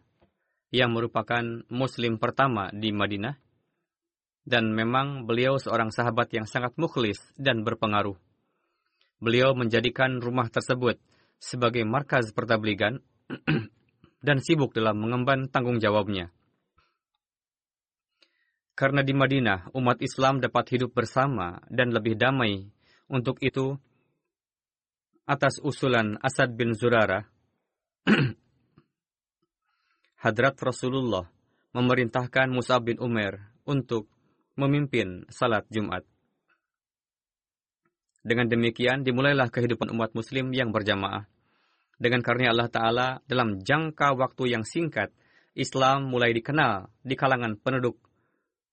yang 0.69 0.93
merupakan 0.93 1.65
muslim 1.73 2.21
pertama 2.21 2.69
di 2.71 2.93
Madinah 2.93 3.50
dan 4.51 4.75
memang 4.75 5.31
beliau 5.31 5.63
seorang 5.63 5.95
sahabat 5.95 6.35
yang 6.35 6.43
sangat 6.43 6.75
mukhlis 6.75 7.23
dan 7.39 7.63
berpengaruh. 7.63 8.19
Beliau 9.23 9.55
menjadikan 9.55 10.19
rumah 10.19 10.51
tersebut 10.51 10.99
sebagai 11.39 11.87
markaz 11.87 12.35
pertabligan 12.35 12.99
dan 14.27 14.43
sibuk 14.43 14.75
dalam 14.75 14.99
mengemban 14.99 15.47
tanggung 15.47 15.79
jawabnya. 15.79 16.35
Karena 18.75 19.07
di 19.07 19.15
Madinah 19.15 19.71
umat 19.77 20.03
Islam 20.03 20.43
dapat 20.43 20.75
hidup 20.75 20.99
bersama 20.99 21.63
dan 21.71 21.95
lebih 21.95 22.19
damai. 22.19 22.67
Untuk 23.11 23.43
itu, 23.43 23.75
atas 25.27 25.59
usulan 25.63 26.17
Asad 26.23 26.55
bin 26.57 26.73
Zurara, 26.75 27.27
Hadrat 30.25 30.57
Rasulullah 30.63 31.29
memerintahkan 31.77 32.49
Mus'ab 32.51 32.87
bin 32.87 32.99
Umar 33.03 33.53
untuk 33.69 34.09
memimpin 34.61 35.25
salat 35.33 35.65
Jumat. 35.73 36.05
Dengan 38.21 38.53
demikian 38.53 39.01
dimulailah 39.01 39.49
kehidupan 39.49 39.89
umat 39.97 40.13
muslim 40.13 40.53
yang 40.53 40.69
berjamaah. 40.77 41.25
Dengan 41.97 42.21
karunia 42.21 42.53
Allah 42.53 42.69
Ta'ala 42.69 43.09
dalam 43.25 43.65
jangka 43.65 44.13
waktu 44.13 44.53
yang 44.53 44.65
singkat, 44.65 45.09
Islam 45.57 46.13
mulai 46.13 46.37
dikenal 46.37 46.93
di 47.01 47.17
kalangan 47.17 47.57
penduduk 47.57 47.97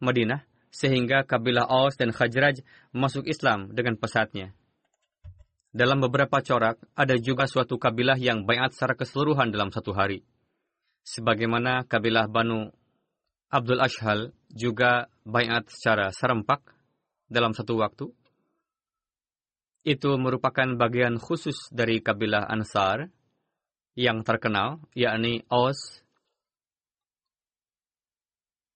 Madinah 0.04 0.44
sehingga 0.68 1.24
kabilah 1.24 1.64
Aus 1.64 1.96
dan 1.96 2.12
Khajraj 2.12 2.60
masuk 2.92 3.24
Islam 3.28 3.72
dengan 3.72 3.96
pesatnya. 3.96 4.52
Dalam 5.72 6.04
beberapa 6.04 6.44
corak, 6.44 6.80
ada 6.96 7.16
juga 7.16 7.48
suatu 7.48 7.80
kabilah 7.80 8.20
yang 8.20 8.44
bayat 8.44 8.76
secara 8.76 8.96
keseluruhan 8.96 9.52
dalam 9.52 9.72
satu 9.72 9.96
hari 9.96 10.24
sebagaimana 11.08 11.88
kabilah 11.88 12.28
Banu 12.28 12.68
Abdul 13.48 13.80
Ashhal 13.80 14.36
juga 14.52 15.12
bayat 15.28 15.68
secara 15.72 16.12
serempak 16.12 16.64
dalam 17.28 17.52
satu 17.52 17.80
waktu. 17.80 18.08
Itu 19.88 20.20
merupakan 20.20 20.68
bagian 20.76 21.16
khusus 21.16 21.72
dari 21.72 22.04
kabilah 22.04 22.44
Ansar 22.48 23.08
yang 23.96 24.22
terkenal, 24.28 24.84
yakni 24.92 25.48
Aus, 25.48 26.04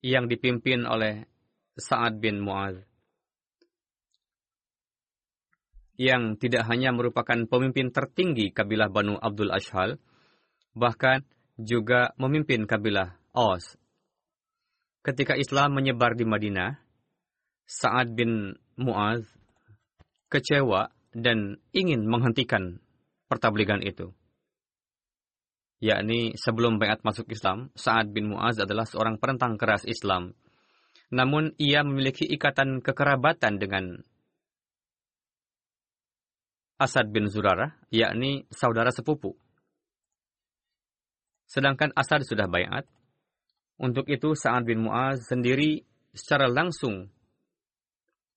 yang 0.01 0.25
dipimpin 0.25 0.87
oleh 0.87 1.27
Sa'ad 1.77 2.17
bin 2.17 2.41
Mu'adz. 2.41 2.83
Yang 6.01 6.41
tidak 6.41 6.65
hanya 6.65 6.89
merupakan 6.89 7.45
pemimpin 7.45 7.93
tertinggi 7.93 8.49
kabilah 8.49 8.89
Banu 8.89 9.21
Abdul 9.21 9.53
Ashhal, 9.53 10.01
bahkan 10.73 11.21
juga 11.59 12.17
memimpin 12.17 12.65
kabilah 12.65 13.19
Aus. 13.37 13.80
Ketika 15.01 15.33
Islam 15.33 15.81
menyebar 15.81 16.13
di 16.13 16.29
Madinah, 16.29 16.77
Sa'ad 17.65 18.13
bin 18.13 18.53
Mu'az 18.77 19.25
kecewa 20.29 20.93
dan 21.09 21.57
ingin 21.73 22.05
menghentikan 22.05 22.77
pertabligan 23.25 23.81
itu. 23.81 24.13
Yakni 25.81 26.37
sebelum 26.37 26.77
bayat 26.77 27.01
masuk 27.01 27.33
Islam, 27.33 27.73
Sa'ad 27.73 28.13
bin 28.13 28.29
Mu'az 28.29 28.61
adalah 28.61 28.85
seorang 28.85 29.17
perentang 29.17 29.57
keras 29.57 29.89
Islam. 29.89 30.37
Namun 31.09 31.57
ia 31.57 31.81
memiliki 31.81 32.23
ikatan 32.29 32.85
kekerabatan 32.85 33.57
dengan 33.57 33.97
Asad 36.81 37.13
bin 37.13 37.29
Zurarah, 37.29 37.77
yakni 37.93 38.49
saudara 38.49 38.89
sepupu. 38.89 39.37
Sedangkan 41.45 41.93
Asad 41.93 42.25
sudah 42.25 42.49
bayat. 42.49 42.89
Untuk 43.81 44.05
itu 44.13 44.37
Sa'ad 44.37 44.69
bin 44.69 44.85
Mu'az 44.85 45.25
sendiri 45.25 45.81
secara 46.13 46.45
langsung 46.45 47.09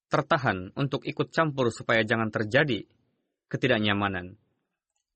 tertahan 0.08 0.72
untuk 0.72 1.04
ikut 1.04 1.28
campur 1.28 1.68
supaya 1.68 2.00
jangan 2.00 2.32
terjadi 2.32 2.88
ketidaknyamanan. 3.52 4.40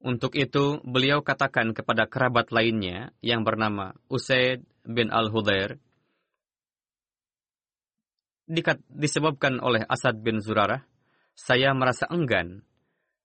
Untuk 0.04 0.36
itu, 0.36 0.78
beliau 0.84 1.24
katakan 1.24 1.72
kepada 1.72 2.04
kerabat 2.06 2.52
lainnya 2.52 3.10
yang 3.24 3.42
bernama 3.42 3.96
Usaid 4.06 4.62
bin 4.84 5.10
Al-Hudair, 5.10 5.80
disebabkan 8.92 9.58
oleh 9.64 9.82
Asad 9.88 10.20
bin 10.20 10.44
Zurarah, 10.44 10.84
saya 11.34 11.72
merasa 11.72 12.04
enggan 12.12 12.62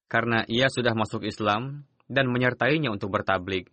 karena 0.07 0.47
ia 0.47 0.71
sudah 0.71 0.95
masuk 0.95 1.27
Islam 1.27 1.85
dan 2.07 2.31
menyertainya 2.31 2.89
untuk 2.89 3.13
bertablik 3.13 3.69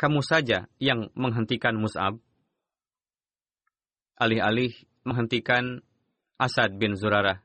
kamu 0.00 0.24
saja 0.24 0.64
yang 0.80 1.12
menghentikan 1.12 1.76
Mus'ab, 1.76 2.16
alih-alih 4.20 4.76
menghentikan 5.08 5.80
Asad 6.36 6.76
bin 6.76 6.92
Zurarah. 6.92 7.40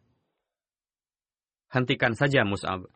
Hentikan 1.71 2.11
saja 2.19 2.43
Mus'ab, 2.43 2.91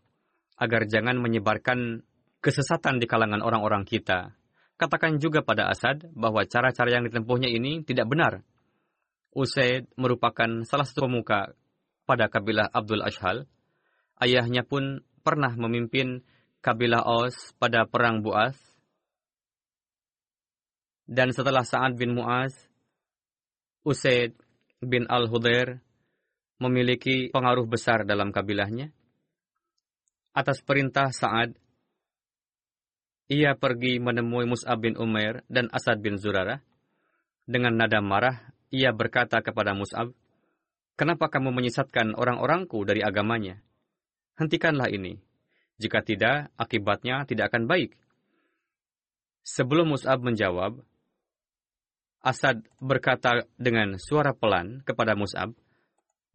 agar 0.60 0.84
jangan 0.92 1.16
menyebarkan 1.16 2.04
kesesatan 2.44 3.00
di 3.00 3.08
kalangan 3.08 3.40
orang-orang 3.40 3.88
kita. 3.88 4.36
Katakan 4.76 5.20
juga 5.24 5.44
pada 5.44 5.72
Asad 5.72 6.08
bahwa 6.12 6.44
cara-cara 6.44 7.00
yang 7.00 7.08
ditempuhnya 7.08 7.48
ini 7.48 7.84
tidak 7.88 8.08
benar. 8.08 8.44
Usaid 9.32 9.88
merupakan 9.96 10.64
salah 10.68 10.84
satu 10.84 11.08
pemuka 11.08 11.56
pada 12.04 12.28
kabilah 12.28 12.68
Abdul 12.72 13.04
Ashhal. 13.04 13.48
Ayahnya 14.20 14.68
pun 14.68 15.04
pernah 15.24 15.56
memimpin 15.56 16.24
kabilah 16.60 17.04
Aus 17.04 17.56
pada 17.56 17.88
perang 17.88 18.20
Buas 18.24 18.56
dan 21.10 21.34
setelah 21.34 21.66
Sa'ad 21.66 21.98
bin 21.98 22.14
Mu'az, 22.14 22.54
Usaid 23.90 24.38
bin 24.86 25.10
Al-Hudair 25.10 25.82
memiliki 26.62 27.34
pengaruh 27.34 27.66
besar 27.66 28.06
dalam 28.06 28.30
kabilahnya. 28.30 28.94
Atas 30.38 30.62
perintah 30.62 31.10
Sa'ad, 31.10 31.58
ia 33.34 33.58
pergi 33.58 33.98
menemui 33.98 34.46
Mus'ab 34.46 34.78
bin 34.86 34.94
Umair 34.94 35.42
dan 35.50 35.74
Asad 35.74 36.06
bin 36.06 36.22
Zurarah. 36.22 36.62
Dengan 37.50 37.82
nada 37.82 37.98
marah, 37.98 38.54
ia 38.70 38.94
berkata 38.94 39.42
kepada 39.42 39.74
Mus'ab, 39.74 40.14
Kenapa 40.94 41.32
kamu 41.34 41.50
menyesatkan 41.50 42.14
orang-orangku 42.14 42.86
dari 42.86 43.02
agamanya? 43.02 43.58
Hentikanlah 44.38 44.94
ini. 44.94 45.18
Jika 45.82 46.06
tidak, 46.06 46.54
akibatnya 46.60 47.26
tidak 47.26 47.50
akan 47.50 47.66
baik. 47.66 47.98
Sebelum 49.48 49.98
Mus'ab 49.98 50.22
menjawab, 50.22 50.78
Asad 52.20 52.68
berkata 52.84 53.48
dengan 53.56 53.96
suara 53.96 54.36
pelan 54.36 54.84
kepada 54.84 55.16
Mus'ab 55.16 55.56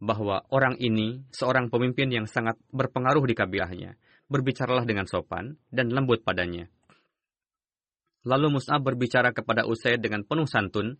bahwa 0.01 0.41
orang 0.49 0.81
ini 0.81 1.21
seorang 1.29 1.69
pemimpin 1.69 2.09
yang 2.09 2.25
sangat 2.25 2.57
berpengaruh 2.73 3.23
di 3.25 3.35
kabilahnya. 3.37 3.91
Berbicaralah 4.25 4.89
dengan 4.89 5.05
sopan 5.05 5.53
dan 5.69 5.93
lembut 5.93 6.25
padanya. 6.25 6.65
Lalu 8.25 8.57
Mus'ab 8.57 8.81
berbicara 8.81 9.29
kepada 9.37 9.69
Usaid 9.69 10.01
dengan 10.01 10.25
penuh 10.25 10.49
santun, 10.49 10.97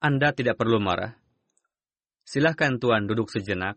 Anda 0.00 0.32
tidak 0.32 0.56
perlu 0.56 0.80
marah. 0.80 1.12
Silahkan 2.24 2.80
Tuan 2.80 3.04
duduk 3.04 3.28
sejenak, 3.28 3.76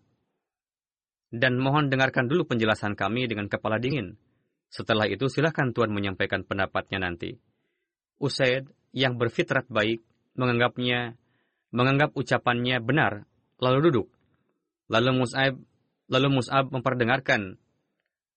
dan 1.36 1.60
mohon 1.60 1.92
dengarkan 1.92 2.32
dulu 2.32 2.48
penjelasan 2.48 2.96
kami 2.96 3.28
dengan 3.28 3.52
kepala 3.52 3.76
dingin. 3.76 4.16
Setelah 4.72 5.12
itu 5.12 5.28
silahkan 5.28 5.76
Tuan 5.76 5.92
menyampaikan 5.92 6.48
pendapatnya 6.48 7.04
nanti. 7.04 7.36
Usaid 8.24 8.72
yang 8.94 9.18
berfitrat 9.18 9.68
baik 9.68 10.06
menganggapnya 10.38 11.18
menganggap 11.74 12.14
ucapannya 12.14 12.78
benar 12.80 13.26
lalu 13.58 13.90
duduk. 13.90 14.08
Lalu 14.88 15.26
Mus'ab 15.26 15.58
lalu 16.08 16.28
Mus'ab 16.30 16.70
memperdengarkan 16.70 17.58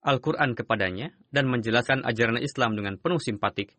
Al-Quran 0.06 0.54
kepadanya 0.56 1.12
dan 1.34 1.50
menjelaskan 1.50 2.06
ajaran 2.06 2.40
Islam 2.40 2.78
dengan 2.78 2.96
penuh 2.96 3.20
simpatik. 3.20 3.74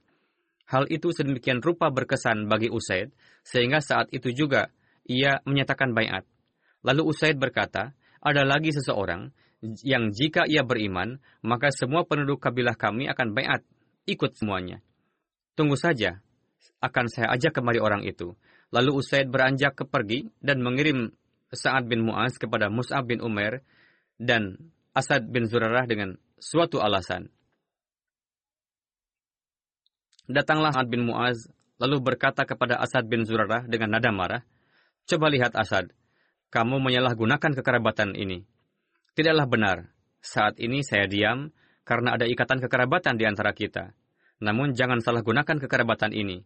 Hal 0.68 0.84
itu 0.92 1.16
sedemikian 1.16 1.64
rupa 1.64 1.88
berkesan 1.88 2.52
bagi 2.52 2.68
Usaid, 2.68 3.16
sehingga 3.48 3.80
saat 3.80 4.12
itu 4.12 4.36
juga 4.36 4.68
ia 5.08 5.40
menyatakan 5.48 5.96
bayat. 5.96 6.28
Lalu 6.84 7.16
Usaid 7.16 7.40
berkata, 7.40 7.96
ada 8.20 8.44
lagi 8.44 8.76
seseorang 8.76 9.32
yang 9.88 10.12
jika 10.12 10.44
ia 10.44 10.68
beriman, 10.68 11.24
maka 11.40 11.72
semua 11.72 12.04
penduduk 12.04 12.44
kabilah 12.44 12.76
kami 12.76 13.08
akan 13.08 13.32
bayat, 13.32 13.64
ikut 14.04 14.36
semuanya. 14.36 14.84
Tunggu 15.56 15.80
saja, 15.80 16.20
akan 16.84 17.06
saya 17.10 17.34
ajak 17.34 17.58
kemari 17.58 17.82
orang 17.82 18.06
itu. 18.06 18.38
Lalu 18.70 19.00
Usaid 19.00 19.32
beranjak 19.32 19.80
ke 19.80 19.84
pergi 19.88 20.28
dan 20.44 20.60
mengirim 20.60 21.12
Sa'ad 21.50 21.88
bin 21.88 22.04
Mu'az 22.04 22.36
kepada 22.36 22.68
Mus'ab 22.68 23.08
bin 23.08 23.24
Umar 23.24 23.64
dan 24.20 24.60
Asad 24.92 25.30
bin 25.32 25.48
Zurarah 25.48 25.88
dengan 25.88 26.20
suatu 26.36 26.84
alasan. 26.84 27.32
Datanglah 30.28 30.76
Sa'ad 30.76 30.92
bin 30.92 31.08
Mu'az 31.08 31.48
lalu 31.80 32.04
berkata 32.04 32.44
kepada 32.44 32.82
Asad 32.82 33.08
bin 33.08 33.24
Zurarah 33.24 33.64
dengan 33.64 33.96
nada 33.96 34.12
marah, 34.12 34.44
Coba 35.08 35.32
lihat 35.32 35.56
Asad, 35.56 35.96
kamu 36.52 36.84
menyalahgunakan 36.84 37.56
kekerabatan 37.64 38.12
ini. 38.12 38.44
Tidaklah 39.16 39.48
benar, 39.48 39.78
saat 40.20 40.60
ini 40.60 40.84
saya 40.84 41.08
diam 41.08 41.56
karena 41.88 42.20
ada 42.20 42.28
ikatan 42.28 42.60
kekerabatan 42.60 43.16
di 43.16 43.24
antara 43.24 43.56
kita. 43.56 43.96
Namun 44.44 44.76
jangan 44.76 45.00
salah 45.00 45.24
gunakan 45.24 45.64
kekerabatan 45.64 46.12
ini. 46.12 46.44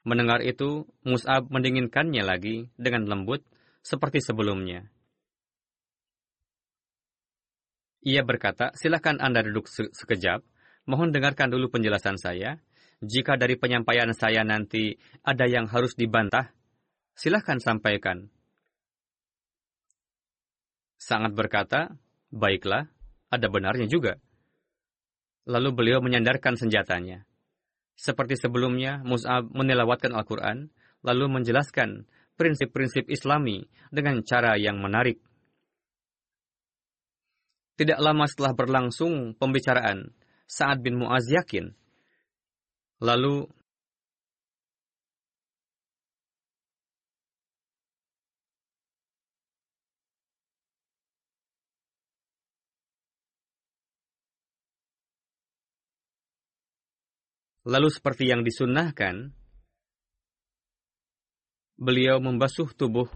Mendengar 0.00 0.40
itu, 0.40 0.88
Mus'ab 1.04 1.52
mendinginkannya 1.52 2.24
lagi 2.24 2.72
dengan 2.80 3.04
lembut 3.04 3.44
seperti 3.84 4.24
sebelumnya. 4.24 4.88
Ia 8.00 8.24
berkata, 8.24 8.72
silakan 8.72 9.20
Anda 9.20 9.44
duduk 9.44 9.68
sekejap, 9.68 10.40
mohon 10.88 11.12
dengarkan 11.12 11.52
dulu 11.52 11.68
penjelasan 11.68 12.16
saya. 12.16 12.56
Jika 13.00 13.36
dari 13.36 13.56
penyampaian 13.56 14.12
saya 14.12 14.44
nanti 14.44 14.96
ada 15.24 15.44
yang 15.48 15.68
harus 15.68 15.96
dibantah, 15.96 16.52
silahkan 17.16 17.60
sampaikan. 17.60 18.28
Sangat 21.00 21.32
berkata, 21.32 21.96
baiklah, 22.28 22.88
ada 23.32 23.46
benarnya 23.48 23.88
juga. 23.88 24.20
Lalu 25.48 25.68
beliau 25.72 26.04
menyandarkan 26.04 26.60
senjatanya. 26.60 27.24
Seperti 28.00 28.40
sebelumnya, 28.40 29.04
Mus'ab 29.04 29.52
menelawatkan 29.52 30.16
Al-Quran, 30.16 30.72
lalu 31.04 31.28
menjelaskan 31.28 32.08
prinsip-prinsip 32.32 33.12
Islami 33.12 33.68
dengan 33.92 34.24
cara 34.24 34.56
yang 34.56 34.80
menarik. 34.80 35.20
Tidak 37.76 38.00
lama 38.00 38.24
setelah 38.24 38.56
berlangsung 38.56 39.36
pembicaraan, 39.36 40.16
Sa'ad 40.48 40.80
bin 40.80 40.96
Mu'az 40.96 41.28
yakin. 41.28 41.76
Lalu 43.04 43.44
Lalu 57.70 57.86
seperti 57.86 58.26
yang 58.26 58.42
disunnahkan, 58.42 59.30
beliau 61.78 62.18
membasuh 62.18 62.66
tubuh 62.74 63.06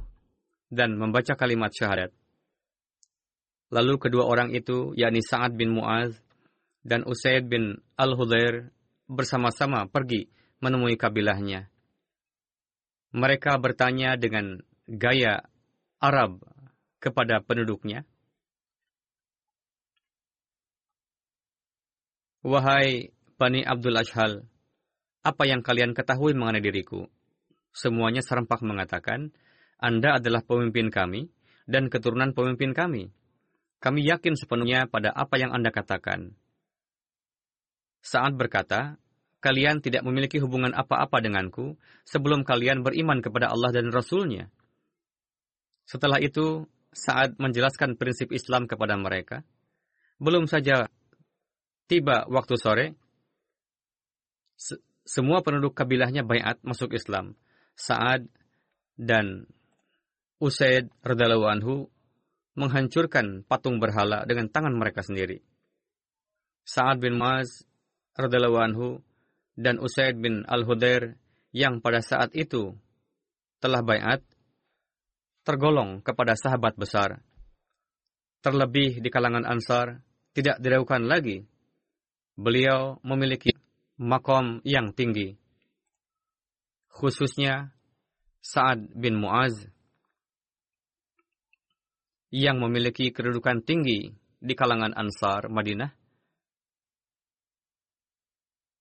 dan 0.70 0.94
membaca 0.94 1.34
kalimat 1.34 1.74
syahadat. 1.74 2.14
Lalu 3.74 3.98
kedua 3.98 4.30
orang 4.30 4.54
itu, 4.54 4.94
yakni 4.94 5.26
Sa'ad 5.26 5.58
bin 5.58 5.74
Mu'az 5.74 6.14
dan 6.86 7.02
Usaid 7.02 7.50
bin 7.50 7.82
Al-Hudair, 7.98 8.70
bersama-sama 9.10 9.90
pergi 9.90 10.30
menemui 10.62 10.94
kabilahnya. 10.94 11.66
Mereka 13.10 13.58
bertanya 13.58 14.14
dengan 14.14 14.62
gaya 14.86 15.42
Arab 15.98 16.38
kepada 17.02 17.42
penduduknya. 17.42 18.06
Wahai 22.46 23.10
Bani 23.34 23.66
Abdul 23.66 23.98
Ashhal, 23.98 24.46
apa 25.26 25.42
yang 25.42 25.58
kalian 25.66 25.90
ketahui 25.90 26.38
mengenai 26.38 26.62
diriku? 26.62 27.10
Semuanya 27.74 28.22
serempak 28.22 28.62
mengatakan, 28.62 29.34
Anda 29.82 30.22
adalah 30.22 30.46
pemimpin 30.46 30.86
kami 30.94 31.26
dan 31.66 31.90
keturunan 31.90 32.30
pemimpin 32.30 32.70
kami. 32.70 33.10
Kami 33.82 34.00
yakin 34.06 34.38
sepenuhnya 34.38 34.86
pada 34.86 35.10
apa 35.10 35.34
yang 35.34 35.50
Anda 35.50 35.74
katakan. 35.74 36.38
Saat 38.06 38.38
berkata, 38.38 39.02
kalian 39.42 39.82
tidak 39.82 40.06
memiliki 40.06 40.38
hubungan 40.38 40.70
apa-apa 40.70 41.18
denganku 41.18 41.74
sebelum 42.06 42.46
kalian 42.46 42.86
beriman 42.86 43.18
kepada 43.18 43.50
Allah 43.50 43.74
dan 43.74 43.90
Rasul-Nya. 43.90 44.46
Setelah 45.90 46.22
itu, 46.22 46.70
saat 46.94 47.34
menjelaskan 47.42 47.98
prinsip 47.98 48.30
Islam 48.30 48.70
kepada 48.70 48.94
mereka, 48.94 49.42
Belum 50.22 50.46
saja 50.46 50.86
tiba 51.90 52.22
waktu 52.30 52.54
sore, 52.54 52.94
semua 55.04 55.44
penduduk 55.44 55.76
kabilahnya 55.76 56.24
bayat 56.24 56.60
masuk 56.64 56.96
Islam. 56.96 57.36
Saad 57.74 58.30
dan 58.94 59.50
Usaid 60.38 60.90
radhiyallahu 61.02 61.46
anhu 61.46 61.74
menghancurkan 62.54 63.42
patung 63.46 63.82
berhala 63.82 64.22
dengan 64.26 64.46
tangan 64.46 64.74
mereka 64.74 65.02
sendiri. 65.02 65.42
Sa'ad 66.64 67.02
bin 67.02 67.18
Muaz 67.18 67.66
radhiyallahu 68.14 68.58
anhu 68.58 68.88
dan 69.54 69.78
Usaid 69.78 70.18
bin 70.18 70.46
Al-Hudair 70.46 71.18
yang 71.54 71.78
pada 71.78 72.02
saat 72.02 72.34
itu 72.34 72.74
telah 73.62 73.82
bayat 73.82 74.22
tergolong 75.46 76.02
kepada 76.02 76.34
sahabat 76.34 76.74
besar. 76.74 77.22
Terlebih 78.42 78.98
di 78.98 79.08
kalangan 79.08 79.46
Ansar 79.46 80.02
tidak 80.34 80.58
diragukan 80.58 81.06
lagi. 81.06 81.46
Beliau 82.34 82.98
memiliki 83.06 83.53
makom 84.00 84.64
yang 84.66 84.90
tinggi. 84.94 85.34
Khususnya 86.90 87.74
Sa'ad 88.44 88.92
bin 88.94 89.18
Muaz 89.18 89.66
yang 92.34 92.58
memiliki 92.58 93.14
kedudukan 93.14 93.62
tinggi 93.62 94.10
di 94.38 94.54
kalangan 94.58 94.92
Ansar 94.92 95.46
Madinah 95.48 95.90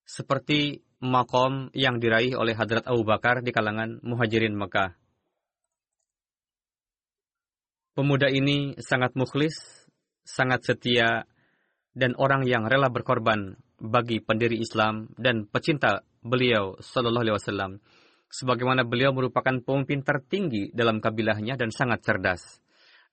seperti 0.04 0.84
makom 1.02 1.74
yang 1.74 1.98
diraih 1.98 2.38
oleh 2.38 2.54
Hadrat 2.54 2.86
Abu 2.86 3.02
Bakar 3.02 3.42
di 3.42 3.50
kalangan 3.50 3.98
Muhajirin 4.06 4.54
Mekah. 4.54 4.94
Pemuda 7.94 8.30
ini 8.30 8.74
sangat 8.82 9.14
mukhlis, 9.14 9.54
sangat 10.26 10.66
setia, 10.66 11.30
dan 11.94 12.18
orang 12.18 12.46
yang 12.46 12.66
rela 12.66 12.90
berkorban 12.90 13.54
bagi 13.84 14.24
pendiri 14.24 14.64
Islam 14.64 15.12
dan 15.20 15.44
pecinta 15.44 16.08
beliau 16.24 16.80
Sallallahu 16.80 17.24
Alaihi 17.28 17.36
Wasallam. 17.36 17.72
Sebagaimana 18.32 18.88
beliau 18.88 19.12
merupakan 19.12 19.54
pemimpin 19.60 20.02
tertinggi 20.02 20.72
dalam 20.72 21.04
kabilahnya 21.04 21.60
dan 21.60 21.70
sangat 21.70 22.02
cerdas. 22.02 22.64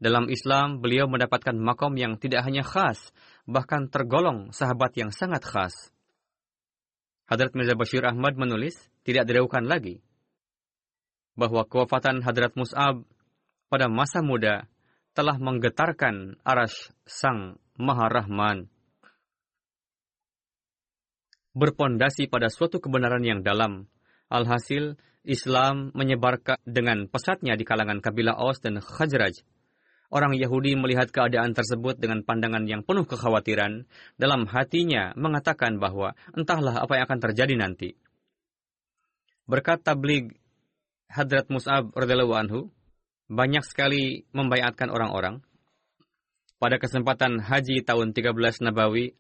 Dalam 0.00 0.32
Islam, 0.32 0.80
beliau 0.80 1.04
mendapatkan 1.12 1.52
makom 1.52 1.92
yang 1.98 2.16
tidak 2.16 2.46
hanya 2.48 2.64
khas, 2.64 3.12
bahkan 3.44 3.92
tergolong 3.92 4.48
sahabat 4.48 4.96
yang 4.96 5.12
sangat 5.12 5.44
khas. 5.44 5.92
Hadrat 7.28 7.52
Mirza 7.52 7.76
Bashir 7.76 8.00
Ahmad 8.08 8.40
menulis, 8.40 8.80
tidak 9.04 9.28
diragukan 9.28 9.68
lagi, 9.68 10.00
bahwa 11.36 11.68
kewafatan 11.68 12.24
Hadrat 12.24 12.56
Mus'ab 12.56 13.04
pada 13.68 13.92
masa 13.92 14.24
muda 14.24 14.64
telah 15.12 15.36
menggetarkan 15.36 16.40
arash 16.48 16.96
Sang 17.04 17.60
Maha 17.76 18.08
Rahman. 18.08 18.72
Berpondasi 21.54 22.30
pada 22.30 22.46
suatu 22.46 22.78
kebenaran 22.78 23.26
yang 23.26 23.42
dalam, 23.42 23.90
alhasil 24.30 24.94
Islam 25.26 25.90
menyebarkan 25.92 26.62
dengan 26.62 27.10
pesatnya 27.10 27.58
di 27.58 27.66
kalangan 27.66 27.98
kabilah 27.98 28.38
Aus 28.38 28.62
dan 28.62 28.78
Khajraj 28.78 29.42
Orang 30.10 30.34
Yahudi 30.34 30.74
melihat 30.74 31.14
keadaan 31.14 31.54
tersebut 31.54 31.94
dengan 31.94 32.26
pandangan 32.26 32.66
yang 32.66 32.82
penuh 32.82 33.06
kekhawatiran. 33.06 33.86
Dalam 34.18 34.42
hatinya 34.50 35.14
mengatakan 35.14 35.78
bahwa 35.78 36.18
entahlah 36.34 36.82
apa 36.82 36.98
yang 36.98 37.06
akan 37.06 37.20
terjadi 37.30 37.54
nanti. 37.54 37.94
Berkat 39.46 39.86
tablig 39.86 40.34
Hadrat 41.06 41.46
Mus'ab 41.46 41.94
radhiyallahu 41.94 42.34
anhu, 42.34 42.60
banyak 43.30 43.62
sekali 43.62 44.26
membayatkan 44.34 44.90
orang-orang. 44.90 45.46
Pada 46.58 46.82
kesempatan 46.82 47.38
haji 47.38 47.86
tahun 47.86 48.10
13 48.10 48.66
Nabawi, 48.66 49.14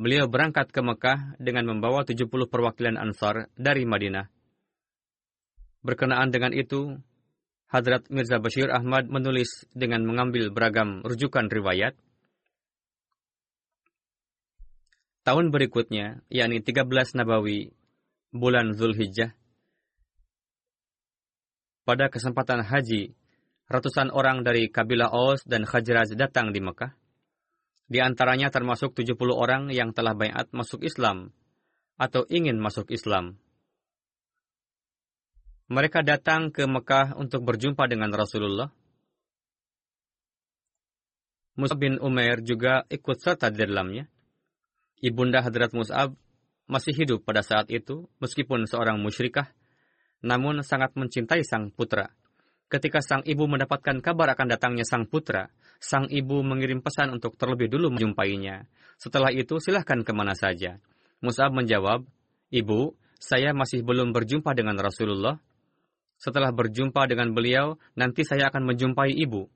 beliau 0.00 0.32
berangkat 0.32 0.72
ke 0.72 0.80
Mekah 0.80 1.36
dengan 1.36 1.68
membawa 1.68 2.08
70 2.08 2.24
perwakilan 2.48 2.96
Ansar 2.96 3.52
dari 3.52 3.84
Madinah. 3.84 4.32
Berkenaan 5.84 6.32
dengan 6.32 6.56
itu, 6.56 6.96
Hadrat 7.68 8.08
Mirza 8.08 8.40
Bashir 8.40 8.72
Ahmad 8.72 9.12
menulis 9.12 9.68
dengan 9.76 10.08
mengambil 10.08 10.48
beragam 10.48 11.04
rujukan 11.04 11.52
riwayat. 11.52 11.92
Tahun 15.20 15.52
berikutnya, 15.52 16.24
yakni 16.32 16.64
13 16.64 17.20
Nabawi, 17.20 17.76
bulan 18.32 18.72
Zulhijjah, 18.72 19.36
pada 21.84 22.08
kesempatan 22.08 22.64
haji, 22.64 23.12
ratusan 23.68 24.08
orang 24.14 24.46
dari 24.46 24.72
kabilah 24.72 25.12
Aus 25.12 25.44
dan 25.44 25.68
Khajraj 25.68 26.16
datang 26.16 26.56
di 26.56 26.64
Mekah. 26.64 26.99
Di 27.90 27.98
antaranya 27.98 28.54
termasuk 28.54 28.94
70 28.94 29.18
orang 29.34 29.66
yang 29.74 29.90
telah 29.90 30.14
bayat 30.14 30.46
masuk 30.54 30.86
Islam 30.86 31.34
atau 31.98 32.22
ingin 32.30 32.54
masuk 32.62 32.86
Islam. 32.94 33.42
Mereka 35.66 36.06
datang 36.06 36.54
ke 36.54 36.70
Mekah 36.70 37.18
untuk 37.18 37.42
berjumpa 37.42 37.90
dengan 37.90 38.14
Rasulullah. 38.14 38.70
Mus'ab 41.58 41.82
bin 41.82 41.98
Umair 41.98 42.46
juga 42.46 42.86
ikut 42.86 43.18
serta 43.18 43.50
di 43.50 43.58
dalamnya. 43.66 44.06
Ibunda 45.02 45.42
Hadrat 45.42 45.74
Mus'ab 45.74 46.14
masih 46.70 46.94
hidup 46.94 47.26
pada 47.26 47.42
saat 47.42 47.66
itu, 47.74 48.06
meskipun 48.22 48.70
seorang 48.70 49.02
musyrikah, 49.02 49.50
namun 50.22 50.62
sangat 50.62 50.94
mencintai 50.94 51.42
sang 51.42 51.74
putra. 51.74 52.14
Ketika 52.70 53.02
sang 53.02 53.26
ibu 53.26 53.50
mendapatkan 53.50 53.98
kabar 53.98 54.30
akan 54.32 54.46
datangnya 54.46 54.86
sang 54.86 55.10
putra, 55.10 55.50
sang 55.82 56.06
ibu 56.06 56.38
mengirim 56.46 56.80
pesan 56.80 57.10
untuk 57.18 57.34
terlebih 57.34 57.66
dulu 57.66 57.90
menjumpainya. 57.90 58.70
Setelah 58.94 59.34
itu, 59.34 59.58
silahkan 59.58 60.06
ke 60.06 60.12
mana 60.14 60.38
saja. 60.38 60.78
Mus'ab 61.18 61.50
menjawab, 61.50 62.06
Ibu, 62.50 62.94
saya 63.18 63.54
masih 63.54 63.86
belum 63.86 64.10
berjumpa 64.10 64.54
dengan 64.58 64.74
Rasulullah, 64.78 65.38
setelah 66.20 66.52
berjumpa 66.52 67.08
dengan 67.08 67.32
beliau, 67.32 67.80
nanti 67.96 68.28
saya 68.28 68.52
akan 68.52 68.68
menjumpai 68.68 69.14
ibu. 69.16 69.48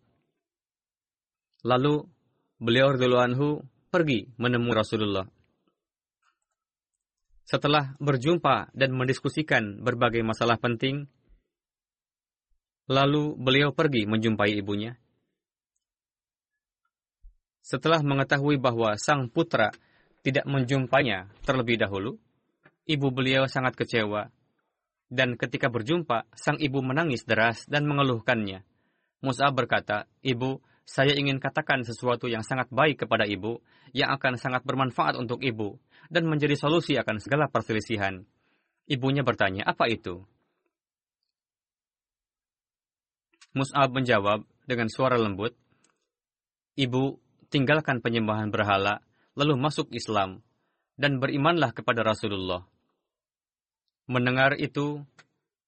Lalu 1.60 2.08
beliau 2.56 2.96
radhiyallahu 2.96 3.26
anhu 3.28 3.48
pergi 3.92 4.32
menemui 4.40 4.72
Rasulullah. 4.72 5.28
Setelah 7.44 7.92
berjumpa 8.00 8.72
dan 8.72 8.96
mendiskusikan 8.96 9.84
berbagai 9.84 10.24
masalah 10.24 10.56
penting, 10.56 11.04
lalu 12.90 13.36
beliau 13.36 13.72
pergi 13.72 14.04
menjumpai 14.08 14.56
ibunya. 14.60 14.96
Setelah 17.64 18.04
mengetahui 18.04 18.60
bahwa 18.60 18.96
sang 19.00 19.32
putra 19.32 19.72
tidak 20.20 20.44
menjumpainya 20.44 21.32
terlebih 21.44 21.80
dahulu, 21.80 22.20
ibu 22.84 23.08
beliau 23.08 23.48
sangat 23.48 23.72
kecewa 23.76 24.28
dan 25.14 25.38
ketika 25.38 25.70
berjumpa, 25.70 26.26
sang 26.34 26.58
ibu 26.58 26.82
menangis 26.82 27.22
deras 27.22 27.68
dan 27.70 27.86
mengeluhkannya. 27.86 28.66
Musa 29.22 29.46
berkata, 29.54 30.10
Ibu, 30.20 30.60
saya 30.84 31.14
ingin 31.16 31.38
katakan 31.40 31.86
sesuatu 31.86 32.28
yang 32.28 32.42
sangat 32.44 32.68
baik 32.74 33.06
kepada 33.06 33.24
ibu, 33.24 33.62
yang 33.94 34.12
akan 34.12 34.36
sangat 34.36 34.66
bermanfaat 34.66 35.16
untuk 35.16 35.40
ibu, 35.40 35.80
dan 36.10 36.28
menjadi 36.28 36.58
solusi 36.58 36.98
akan 36.98 37.22
segala 37.22 37.48
perselisihan. 37.48 38.26
Ibunya 38.84 39.24
bertanya, 39.24 39.64
apa 39.64 39.88
itu? 39.88 40.26
Mus'ab 43.54 43.94
menjawab 43.94 44.42
dengan 44.66 44.90
suara 44.90 45.14
lembut, 45.14 45.54
Ibu, 46.74 47.22
tinggalkan 47.54 48.02
penyembahan 48.02 48.50
berhala, 48.50 48.98
lalu 49.38 49.54
masuk 49.54 49.94
Islam, 49.94 50.42
dan 50.98 51.22
berimanlah 51.22 51.70
kepada 51.70 52.02
Rasulullah. 52.02 52.66
Mendengar 54.10 54.58
itu, 54.58 55.06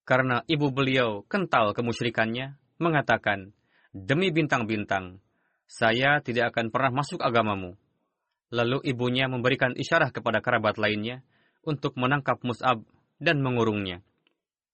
karena 0.02 0.42
ibu 0.50 0.74
beliau 0.74 1.22
kental 1.30 1.78
kemusyrikannya, 1.78 2.58
mengatakan, 2.82 3.54
Demi 3.94 4.34
bintang-bintang, 4.34 5.22
saya 5.70 6.18
tidak 6.26 6.50
akan 6.50 6.74
pernah 6.74 6.90
masuk 7.00 7.22
agamamu. 7.22 7.78
Lalu 8.50 8.82
ibunya 8.90 9.30
memberikan 9.30 9.78
isyarat 9.78 10.10
kepada 10.10 10.42
kerabat 10.42 10.74
lainnya 10.78 11.22
untuk 11.62 11.94
menangkap 11.94 12.42
Mus'ab 12.42 12.82
dan 13.22 13.42
mengurungnya. 13.46 14.02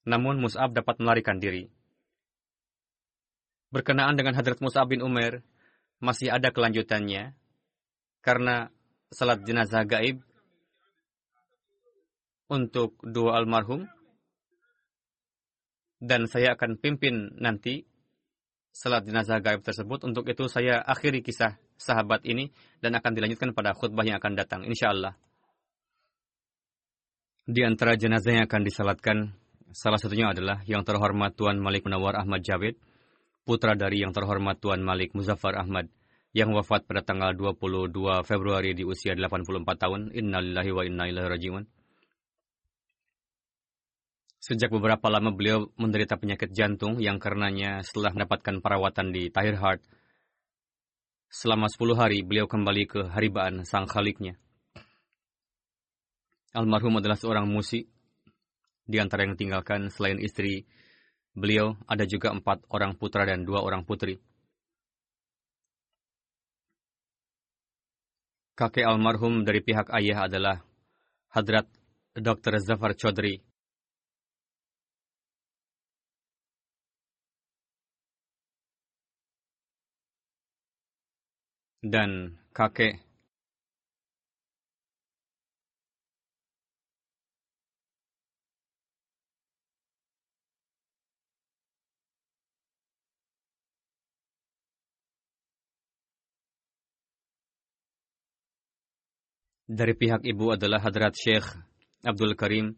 Namun 0.09 0.41
Mus'ab 0.41 0.73
dapat 0.73 0.97
melarikan 0.97 1.37
diri. 1.37 1.69
Berkenaan 3.73 4.21
dengan 4.21 4.37
Hadrat 4.37 4.61
Mus'ab 4.61 4.93
bin 4.93 5.01
Umar, 5.01 5.41
masih 5.97 6.29
ada 6.29 6.53
kelanjutannya, 6.53 7.33
karena 8.21 8.69
salat 9.09 9.41
jenazah 9.49 9.89
gaib 9.89 10.21
untuk 12.53 13.01
dua 13.01 13.41
almarhum 13.41 13.89
dan 16.03 16.27
saya 16.29 16.53
akan 16.59 16.77
pimpin 16.77 17.33
nanti 17.41 17.89
salat 18.75 19.09
jenazah 19.09 19.39
gaib 19.39 19.65
tersebut. 19.65 20.05
Untuk 20.05 20.27
itu 20.27 20.45
saya 20.53 20.83
akhiri 20.83 21.25
kisah 21.25 21.57
sahabat 21.81 22.27
ini 22.29 22.51
dan 22.83 22.93
akan 22.99 23.13
dilanjutkan 23.15 23.57
pada 23.57 23.73
khutbah 23.73 24.03
yang 24.03 24.19
akan 24.19 24.35
datang, 24.35 24.61
insya 24.67 24.91
Allah. 24.91 25.15
Di 27.43 27.63
antara 27.67 27.99
jenazah 27.99 28.37
yang 28.37 28.45
akan 28.47 28.63
disalatkan, 28.63 29.17
salah 29.75 29.99
satunya 29.99 30.31
adalah 30.31 30.63
yang 30.67 30.87
terhormat 30.87 31.35
Tuan 31.35 31.59
Malik 31.59 31.87
Munawar 31.87 32.19
Ahmad 32.19 32.43
Jawid, 32.43 32.79
putra 33.43 33.75
dari 33.75 34.03
yang 34.03 34.15
terhormat 34.15 34.63
Tuan 34.63 34.83
Malik 34.83 35.15
Muzaffar 35.15 35.59
Ahmad, 35.59 35.91
yang 36.33 36.55
wafat 36.57 36.89
pada 36.89 37.05
tanggal 37.05 37.37
22 37.37 38.25
Februari 38.25 38.73
di 38.73 38.87
usia 38.87 39.13
84 39.13 39.63
tahun. 39.77 40.01
Innalillahi 40.17 40.71
wa 40.73 40.83
inna 40.87 41.05
ilaihi 41.11 41.29
rajiun. 41.29 41.65
Sejak 44.43 44.75
beberapa 44.75 45.07
lama 45.07 45.31
beliau 45.31 45.71
menderita 45.79 46.19
penyakit 46.19 46.51
jantung 46.51 46.99
yang 46.99 47.23
karenanya 47.23 47.87
setelah 47.87 48.11
mendapatkan 48.11 48.59
perawatan 48.59 49.15
di 49.15 49.31
Tahir 49.31 49.55
Heart, 49.55 49.87
selama 51.31 51.71
10 51.71 51.95
hari 51.95 52.27
beliau 52.27 52.51
kembali 52.51 52.83
ke 52.91 53.01
haribaan 53.15 53.63
sang 53.63 53.87
khaliknya. 53.87 54.35
Almarhum 56.53 57.01
adalah 57.01 57.17
seorang 57.17 57.49
musik. 57.49 57.89
Di 58.83 58.99
antara 58.99 59.25
yang 59.25 59.39
tinggalkan 59.39 59.89
selain 59.89 60.19
istri 60.19 60.67
beliau 61.33 61.77
ada 61.89 62.05
juga 62.05 62.33
empat 62.33 62.65
orang 62.69 62.93
putra 62.97 63.25
dan 63.25 63.45
dua 63.45 63.61
orang 63.65 63.83
putri. 63.89 64.21
Kakek 68.53 68.85
almarhum 68.85 69.43
dari 69.49 69.65
pihak 69.65 69.89
ayah 69.97 70.29
adalah 70.29 70.61
Hadrat 71.33 71.67
Dr. 72.13 72.61
Zafar 72.61 72.93
Chaudhry. 72.93 73.41
Dan 81.83 82.39
kakek 82.55 83.12
dari 99.73 99.97
pihak 99.97 100.21
ibu 100.29 100.53
adalah 100.53 100.85
Hadrat 100.85 101.17
Syekh 101.17 101.49
Abdul 102.05 102.37
Karim 102.37 102.77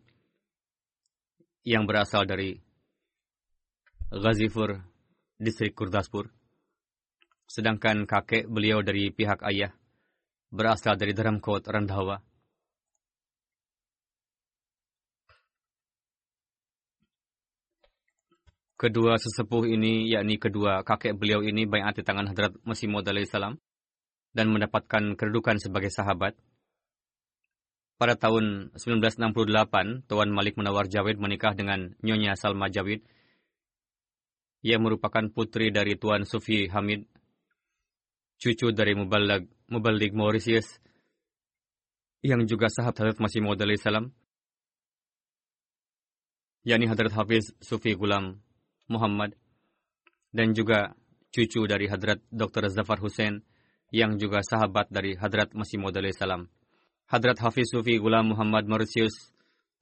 yang 1.67 1.91
berasal 1.91 2.23
dari 2.23 2.55
Ghazifur, 4.15 4.79
distrik 5.35 5.75
Kurdaspur. 5.75 6.31
Sedangkan 7.51 8.07
kakek 8.07 8.47
beliau 8.47 8.79
dari 8.87 9.11
pihak 9.11 9.43
ayah 9.43 9.75
berasal 10.55 10.95
dari 10.95 11.11
Dharamkot, 11.11 11.67
Randhawa. 11.67 12.23
Kedua 18.79 19.19
sesepuh 19.19 19.67
ini, 19.67 20.15
yakni 20.15 20.39
kedua 20.39 20.87
kakek 20.87 21.19
beliau 21.19 21.43
ini 21.43 21.67
bayat 21.67 21.99
di 21.99 22.03
tangan 22.07 22.31
Hadrat 22.31 22.55
Masih 22.63 22.87
Maud 22.87 23.09
salam 23.27 23.59
dan 24.31 24.47
mendapatkan 24.51 25.19
kedudukan 25.19 25.59
sebagai 25.59 25.91
sahabat 25.91 26.39
pada 27.95 28.19
tahun 28.19 28.75
1968, 28.75 30.11
Tuan 30.11 30.31
Malik 30.35 30.59
Menawar 30.59 30.91
Jawid 30.91 31.23
menikah 31.23 31.55
dengan 31.55 31.95
Nyonya 32.03 32.35
Salma 32.35 32.67
Jawid. 32.67 33.07
Ia 34.67 34.81
merupakan 34.83 35.23
putri 35.31 35.71
dari 35.71 35.95
Tuan 35.95 36.27
Sufi 36.27 36.67
Hamid, 36.67 37.07
cucu 38.41 38.75
dari 38.75 38.99
Muballig, 38.99 39.47
Muballig 39.71 40.11
Mauritius, 40.17 40.81
yang 42.25 42.49
juga 42.49 42.73
sahabat 42.73 43.15
Hadrat 43.15 43.19
Masih 43.21 43.45
Maud 43.45 43.61
salam, 43.77 44.11
yakni 46.65 46.89
Hadrat 46.89 47.13
Hafiz 47.13 47.53
Sufi 47.61 47.93
Gulam 47.93 48.41
Muhammad, 48.89 49.37
dan 50.33 50.57
juga 50.57 50.97
cucu 51.31 51.69
dari 51.69 51.87
Hadrat 51.87 52.25
Dr. 52.33 52.73
Zafar 52.73 52.99
Hussein, 53.05 53.45
yang 53.93 54.19
juga 54.19 54.41
sahabat 54.41 54.91
dari 54.91 55.15
Hadrat 55.15 55.53
Masih 55.53 55.79
Maud 55.79 55.95
salam. 56.17 56.49
Hadrat 57.05 57.37
Hafiz 57.45 57.69
Sufi 57.69 58.01
Ghulam 58.01 58.33
Muhammad 58.33 58.65
Mauritius 58.65 59.29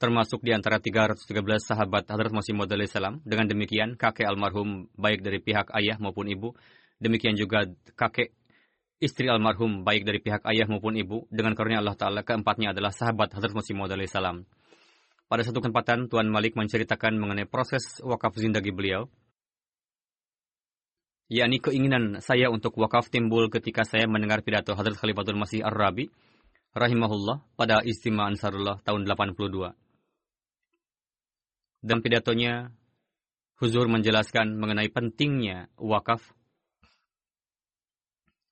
termasuk 0.02 0.42
di 0.42 0.50
antara 0.50 0.82
313 0.82 1.22
sahabat 1.62 2.10
Hadrat 2.10 2.34
Masih 2.34 2.50
Maud 2.58 2.66
salam. 2.90 3.22
Dengan 3.22 3.46
demikian, 3.46 3.94
kakek 3.94 4.26
almarhum 4.26 4.90
baik 4.98 5.22
dari 5.22 5.38
pihak 5.38 5.70
ayah 5.78 5.94
maupun 6.02 6.26
ibu, 6.26 6.58
demikian 6.98 7.38
juga 7.38 7.70
kakek 7.94 8.34
istri 8.98 9.30
almarhum 9.30 9.86
baik 9.86 10.02
dari 10.02 10.18
pihak 10.18 10.42
ayah 10.50 10.66
maupun 10.66 10.98
ibu, 10.98 11.30
dengan 11.30 11.54
karunia 11.54 11.78
Allah 11.78 11.94
Ta'ala 11.94 12.26
keempatnya 12.26 12.74
adalah 12.74 12.90
sahabat 12.90 13.30
Hadrat 13.30 13.54
Masih 13.54 13.78
Maud 13.78 13.94
salam. 14.10 14.42
Pada 15.30 15.46
satu 15.46 15.62
kesempatan, 15.62 16.10
Tuan 16.10 16.26
Malik 16.26 16.58
menceritakan 16.58 17.14
mengenai 17.22 17.46
proses 17.46 18.02
wakaf 18.02 18.34
zindagi 18.34 18.74
beliau, 18.74 19.06
yakni 21.30 21.62
keinginan 21.62 22.18
saya 22.18 22.50
untuk 22.50 22.74
wakaf 22.74 23.06
timbul 23.08 23.46
ketika 23.48 23.86
saya 23.86 24.10
mendengar 24.10 24.42
pidato 24.42 24.74
Hadrat 24.74 24.98
Khalifatul 24.98 25.38
Masih 25.38 25.62
Ar-Rabi, 25.62 26.10
rahimahullah 26.72 27.44
pada 27.52 27.84
istimewa 27.84 28.32
Ansarullah 28.32 28.80
tahun 28.80 29.04
82. 29.04 29.76
Dan 31.82 31.98
pidatonya, 32.00 32.72
Huzur 33.60 33.86
menjelaskan 33.86 34.58
mengenai 34.58 34.90
pentingnya 34.90 35.70
wakaf. 35.78 36.34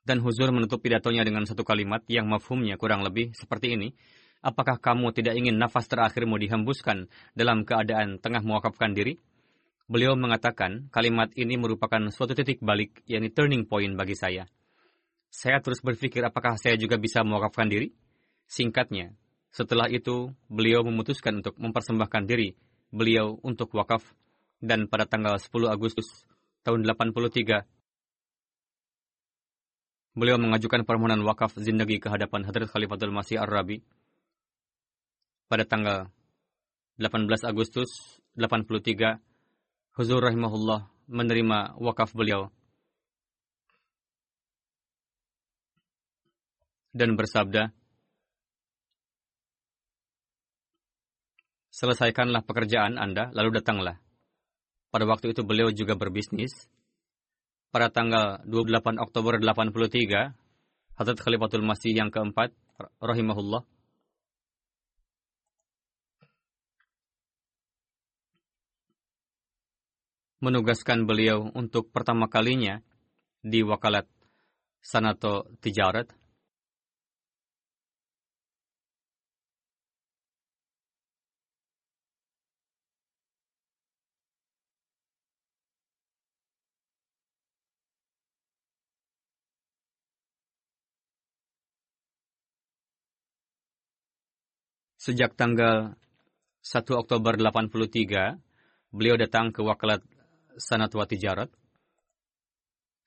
Dan 0.06 0.22
Huzur 0.22 0.50
menutup 0.54 0.82
pidatonya 0.82 1.26
dengan 1.26 1.46
satu 1.46 1.64
kalimat 1.66 2.02
yang 2.06 2.28
mafhumnya 2.30 2.78
kurang 2.78 3.02
lebih 3.02 3.32
seperti 3.34 3.74
ini. 3.74 3.88
Apakah 4.40 4.80
kamu 4.80 5.12
tidak 5.12 5.36
ingin 5.36 5.60
nafas 5.60 5.84
terakhirmu 5.84 6.40
dihembuskan 6.40 7.12
dalam 7.36 7.68
keadaan 7.68 8.16
tengah 8.22 8.40
mewakafkan 8.40 8.96
diri? 8.96 9.20
Beliau 9.90 10.14
mengatakan 10.14 10.88
kalimat 10.94 11.28
ini 11.34 11.58
merupakan 11.58 12.00
suatu 12.14 12.32
titik 12.32 12.62
balik, 12.62 13.02
yakni 13.10 13.34
turning 13.34 13.66
point 13.66 13.92
bagi 13.98 14.14
saya. 14.14 14.46
Saya 15.30 15.58
terus 15.62 15.82
berpikir 15.82 16.22
apakah 16.22 16.54
saya 16.56 16.78
juga 16.78 16.96
bisa 16.96 17.20
mewakafkan 17.26 17.66
diri? 17.68 17.90
Singkatnya, 18.50 19.14
setelah 19.54 19.86
itu 19.86 20.34
beliau 20.50 20.82
memutuskan 20.82 21.38
untuk 21.38 21.54
mempersembahkan 21.54 22.26
diri 22.26 22.58
beliau 22.90 23.38
untuk 23.46 23.70
wakaf 23.78 24.02
dan 24.58 24.90
pada 24.90 25.06
tanggal 25.06 25.38
10 25.38 25.70
Agustus 25.70 26.26
tahun 26.66 26.82
83 26.82 27.62
beliau 30.18 30.36
mengajukan 30.42 30.82
permohonan 30.82 31.22
wakaf 31.22 31.54
zindagi 31.54 32.02
ke 32.02 32.10
hadapan 32.10 32.42
Hadrat 32.42 32.66
Khalifatul 32.74 33.14
Masih 33.14 33.38
Ar-Rabi 33.38 33.86
pada 35.46 35.62
tanggal 35.62 36.10
18 36.98 37.30
Agustus 37.46 38.18
83 38.34 39.22
Huzur 39.94 40.20
rahimahullah 40.26 40.90
menerima 41.06 41.78
wakaf 41.78 42.10
beliau 42.18 42.50
dan 46.90 47.14
bersabda 47.14 47.70
Selesaikanlah 51.80 52.44
pekerjaan 52.44 53.00
Anda, 53.00 53.32
lalu 53.32 53.56
datanglah. 53.56 53.96
Pada 54.92 55.08
waktu 55.08 55.32
itu 55.32 55.40
beliau 55.48 55.72
juga 55.72 55.96
berbisnis. 55.96 56.68
Pada 57.72 57.88
tanggal 57.88 58.44
28 58.44 59.00
Oktober 59.00 59.40
83, 59.40 60.36
Hazrat 61.00 61.18
Khalifatul 61.24 61.64
Masih 61.64 61.96
yang 61.96 62.12
keempat, 62.12 62.52
rahimahullah, 63.00 63.64
menugaskan 70.44 71.08
beliau 71.08 71.48
untuk 71.56 71.88
pertama 71.88 72.28
kalinya 72.28 72.84
di 73.40 73.64
wakalat 73.64 74.04
Sanato 74.84 75.48
Tijarat 75.64 76.12
Sejak 95.10 95.34
tanggal 95.34 95.98
1 96.62 96.86
Oktober 96.94 97.34
83, 97.34 98.38
beliau 98.94 99.18
datang 99.18 99.50
ke 99.50 99.58
wakalat 99.58 99.98
Sanatwa 100.54 101.02
Tijarat. 101.02 101.50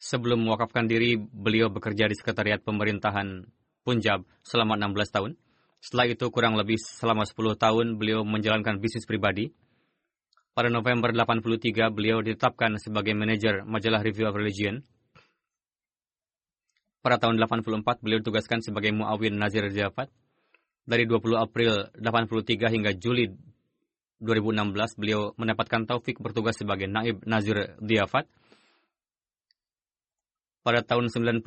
Sebelum 0.04 0.44
mewakafkan 0.44 0.84
diri, 0.84 1.16
beliau 1.16 1.72
bekerja 1.72 2.12
di 2.12 2.16
sekretariat 2.20 2.60
pemerintahan 2.60 3.48
Punjab 3.88 4.28
selama 4.44 4.76
16 4.76 5.16
tahun. 5.16 5.32
Setelah 5.80 6.12
itu, 6.12 6.28
kurang 6.28 6.60
lebih 6.60 6.76
selama 6.76 7.24
10 7.24 7.56
tahun, 7.56 7.96
beliau 7.96 8.28
menjalankan 8.28 8.84
bisnis 8.84 9.08
pribadi. 9.08 9.56
Pada 10.52 10.68
November 10.68 11.16
83, 11.16 11.88
beliau 11.88 12.20
ditetapkan 12.20 12.84
sebagai 12.84 13.16
manajer 13.16 13.64
majalah 13.64 14.04
Review 14.04 14.28
of 14.28 14.36
Religion. 14.36 14.84
Pada 17.00 17.16
tahun 17.16 17.40
84, 17.40 18.04
beliau 18.04 18.20
ditugaskan 18.20 18.60
sebagai 18.60 18.92
muawin 18.92 19.40
Nazir 19.40 19.72
Jafat 19.72 20.12
dari 20.84 21.08
20 21.08 21.40
April 21.40 21.90
83 21.96 22.74
hingga 22.74 22.92
Juli 22.96 23.32
2016 24.24 25.00
beliau 25.00 25.36
mendapatkan 25.36 25.84
taufik 25.88 26.20
bertugas 26.20 26.56
sebagai 26.56 26.88
naib 26.88 27.24
Nazir 27.28 27.76
Diafat. 27.80 28.28
Pada 30.64 30.80
tahun 30.80 31.12
90 31.12 31.44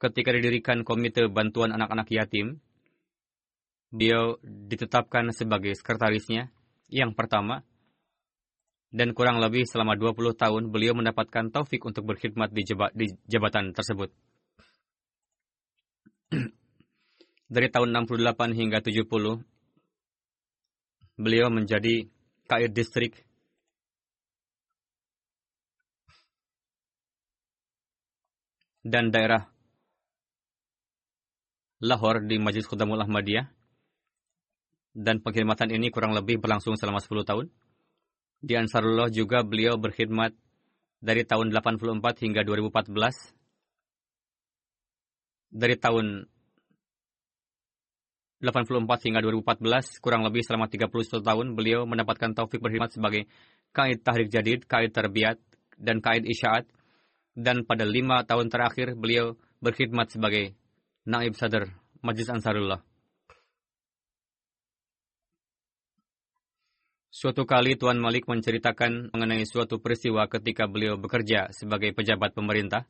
ketika 0.00 0.30
didirikan 0.32 0.86
Komite 0.86 1.28
Bantuan 1.28 1.74
Anak-anak 1.74 2.08
Yatim, 2.08 2.56
beliau 3.92 4.40
ditetapkan 4.44 5.28
sebagai 5.36 5.76
sekretarisnya 5.76 6.48
yang 6.88 7.12
pertama, 7.12 7.60
dan 8.88 9.12
kurang 9.12 9.36
lebih 9.36 9.68
selama 9.68 10.00
20 10.00 10.32
tahun 10.32 10.72
beliau 10.72 10.96
mendapatkan 10.96 11.52
taufik 11.52 11.84
untuk 11.84 12.08
berkhidmat 12.08 12.48
di, 12.56 12.64
di 12.96 13.06
jabatan 13.28 13.76
tersebut. 13.76 14.08
Dari 17.48 17.72
tahun 17.72 17.96
68 18.04 18.52
hingga 18.52 18.84
70, 18.84 19.08
beliau 21.16 21.48
menjadi 21.48 22.04
kaid 22.44 22.76
distrik 22.76 23.24
dan 28.84 29.08
daerah 29.08 29.48
Lahore 31.78 32.26
di 32.26 32.36
Majlis 32.36 32.66
Khudamul 32.66 33.00
Ahmadiyah. 33.00 33.46
Dan 34.98 35.22
pengkhidmatan 35.22 35.70
ini 35.70 35.94
kurang 35.94 36.10
lebih 36.10 36.42
berlangsung 36.42 36.74
selama 36.74 36.98
10 36.98 37.22
tahun. 37.22 37.46
Di 38.42 38.58
Ansarullah 38.58 39.14
juga 39.14 39.46
beliau 39.46 39.78
berkhidmat 39.78 40.34
dari 40.98 41.22
tahun 41.22 41.54
84 41.54 42.02
hingga 42.26 42.42
2014. 42.42 43.30
Dari 45.54 45.76
tahun 45.78 46.26
84 48.38 48.86
hingga 49.10 49.18
2014, 49.18 49.98
kurang 49.98 50.22
lebih 50.22 50.46
selama 50.46 50.70
31 50.70 51.26
tahun, 51.26 51.46
beliau 51.58 51.82
mendapatkan 51.90 52.38
taufik 52.38 52.62
berkhidmat 52.62 52.94
sebagai 52.94 53.26
Kaid 53.74 54.06
Tahrik 54.06 54.30
Jadid, 54.30 54.62
Kaid 54.70 54.94
Terbiat, 54.94 55.42
dan 55.74 55.98
Kaid 55.98 56.22
Isyaat. 56.22 56.70
Dan 57.34 57.66
pada 57.66 57.82
lima 57.82 58.22
tahun 58.22 58.50
terakhir, 58.50 58.94
beliau 58.94 59.34
berkhidmat 59.58 60.10
sebagai 60.14 60.54
Naib 61.02 61.34
Sadar 61.34 61.66
Majlis 62.02 62.30
Ansarullah. 62.30 62.82
Suatu 67.10 67.42
kali 67.42 67.74
Tuan 67.74 67.98
Malik 67.98 68.30
menceritakan 68.30 69.10
mengenai 69.10 69.42
suatu 69.42 69.82
peristiwa 69.82 70.30
ketika 70.30 70.70
beliau 70.70 70.94
bekerja 70.94 71.50
sebagai 71.50 71.90
pejabat 71.90 72.30
pemerintah. 72.30 72.86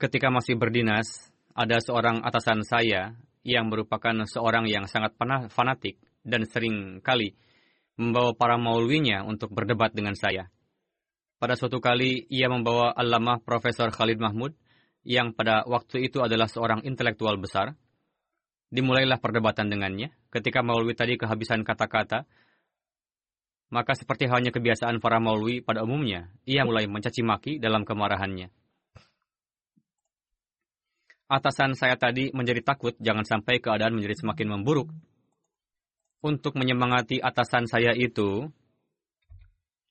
Ketika 0.00 0.32
masih 0.32 0.56
berdinas, 0.56 1.28
ada 1.58 1.82
seorang 1.82 2.22
atasan 2.22 2.62
saya 2.62 3.18
yang 3.42 3.66
merupakan 3.66 4.14
seorang 4.30 4.70
yang 4.70 4.86
sangat 4.86 5.18
fanatik 5.50 5.98
dan 6.22 6.46
sering 6.46 7.02
kali 7.02 7.34
membawa 7.98 8.30
para 8.38 8.54
maulwinya 8.54 9.26
untuk 9.26 9.50
berdebat 9.50 9.90
dengan 9.90 10.14
saya. 10.14 10.54
Pada 11.42 11.58
suatu 11.58 11.82
kali, 11.82 12.30
ia 12.30 12.46
membawa 12.46 12.94
Allamah 12.94 13.42
Profesor 13.42 13.90
Khalid 13.90 14.22
Mahmud 14.22 14.54
yang 15.02 15.34
pada 15.34 15.66
waktu 15.66 16.06
itu 16.06 16.22
adalah 16.22 16.46
seorang 16.46 16.86
intelektual 16.86 17.34
besar. 17.42 17.74
Dimulailah 18.70 19.18
perdebatan 19.18 19.66
dengannya. 19.66 20.14
Ketika 20.30 20.62
Maulwi 20.62 20.94
tadi 20.94 21.18
kehabisan 21.18 21.66
kata-kata, 21.66 22.26
maka 23.74 23.92
seperti 23.98 24.30
halnya 24.30 24.54
kebiasaan 24.54 25.02
para 25.02 25.18
Maulwi 25.18 25.62
pada 25.62 25.82
umumnya, 25.82 26.30
ia 26.46 26.62
mulai 26.62 26.86
mencaci 26.86 27.22
maki 27.26 27.58
dalam 27.58 27.82
kemarahannya. 27.82 28.50
Atasan 31.28 31.76
saya 31.76 31.92
tadi 32.00 32.32
menjadi 32.32 32.64
takut 32.64 32.96
jangan 33.04 33.20
sampai 33.20 33.60
keadaan 33.60 33.92
menjadi 33.92 34.24
semakin 34.24 34.48
memburuk. 34.48 34.88
Untuk 36.24 36.56
menyemangati 36.56 37.20
atasan 37.20 37.68
saya 37.68 37.92
itu, 37.92 38.48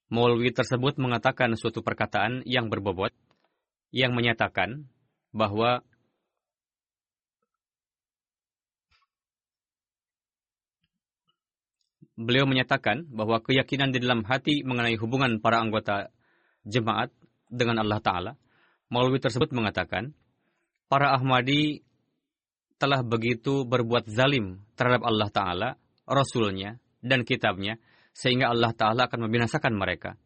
Maulwi 0.10 0.50
tersebut 0.50 0.98
mengatakan 0.98 1.54
suatu 1.54 1.86
perkataan 1.86 2.42
yang 2.50 2.74
berbobot, 2.74 3.14
yang 3.94 4.18
menyatakan 4.18 4.90
bahwa 5.30 5.86
beliau 12.18 12.50
menyatakan 12.50 13.06
bahwa 13.14 13.38
keyakinan 13.46 13.94
di 13.94 14.02
dalam 14.02 14.26
hati 14.26 14.66
mengenai 14.66 14.98
hubungan 14.98 15.38
para 15.38 15.62
anggota 15.62 16.10
jemaat 16.66 17.14
dengan 17.54 17.86
Allah 17.86 18.02
Ta'ala, 18.02 18.34
Maulwi 18.90 19.22
tersebut 19.22 19.54
mengatakan, 19.54 20.18
para 20.88 21.16
Ahmadi 21.16 21.84
telah 22.78 23.04
begitu 23.04 23.68
berbuat 23.68 24.08
zalim 24.08 24.64
terhadap 24.78 25.04
Allah 25.04 25.30
Ta'ala, 25.30 25.70
Rasulnya, 26.08 26.80
dan 27.04 27.28
kitabnya, 27.28 27.80
sehingga 28.14 28.50
Allah 28.50 28.72
Ta'ala 28.74 29.06
akan 29.12 29.30
membinasakan 29.30 29.74
mereka. 29.76 30.18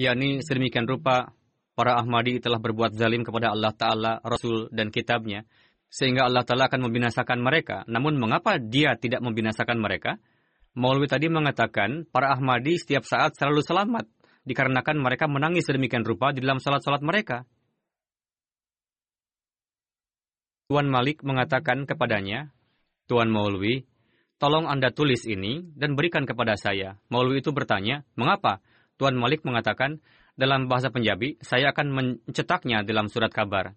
yakni 0.00 0.40
sedemikian 0.40 0.88
rupa 0.88 1.36
para 1.76 2.00
Ahmadi 2.00 2.40
telah 2.40 2.56
berbuat 2.56 2.96
zalim 2.96 3.20
kepada 3.20 3.52
Allah 3.52 3.72
Ta'ala, 3.72 4.12
Rasul, 4.24 4.72
dan 4.72 4.88
kitabnya, 4.88 5.44
sehingga 5.92 6.24
Allah 6.24 6.46
Ta'ala 6.46 6.70
akan 6.70 6.88
membinasakan 6.88 7.40
mereka. 7.42 7.82
Namun 7.90 8.16
mengapa 8.16 8.56
dia 8.56 8.96
tidak 8.96 9.20
membinasakan 9.20 9.76
mereka? 9.76 10.16
Maulwi 10.76 11.10
tadi 11.10 11.26
mengatakan, 11.26 12.06
para 12.08 12.30
Ahmadi 12.32 12.78
setiap 12.78 13.02
saat 13.02 13.34
selalu 13.34 13.60
selamat, 13.60 14.06
dikarenakan 14.46 14.96
mereka 15.02 15.26
menangis 15.26 15.66
sedemikian 15.66 16.06
rupa 16.06 16.30
di 16.30 16.40
dalam 16.40 16.62
salat-salat 16.62 17.02
mereka. 17.02 17.44
Tuan 20.70 20.86
Malik 20.86 21.26
mengatakan 21.26 21.82
kepadanya, 21.82 22.54
Tuan 23.10 23.26
Maulwi, 23.26 23.90
tolong 24.38 24.70
Anda 24.70 24.94
tulis 24.94 25.26
ini 25.26 25.66
dan 25.74 25.98
berikan 25.98 26.22
kepada 26.22 26.54
saya. 26.54 26.94
Maulwi 27.10 27.42
itu 27.42 27.50
bertanya, 27.50 28.06
mengapa? 28.14 28.62
Tuan 28.94 29.18
Malik 29.18 29.42
mengatakan, 29.42 29.98
dalam 30.38 30.70
bahasa 30.70 30.94
Punjabi, 30.94 31.42
saya 31.42 31.74
akan 31.74 31.90
mencetaknya 31.90 32.86
dalam 32.86 33.10
surat 33.10 33.34
kabar. 33.34 33.74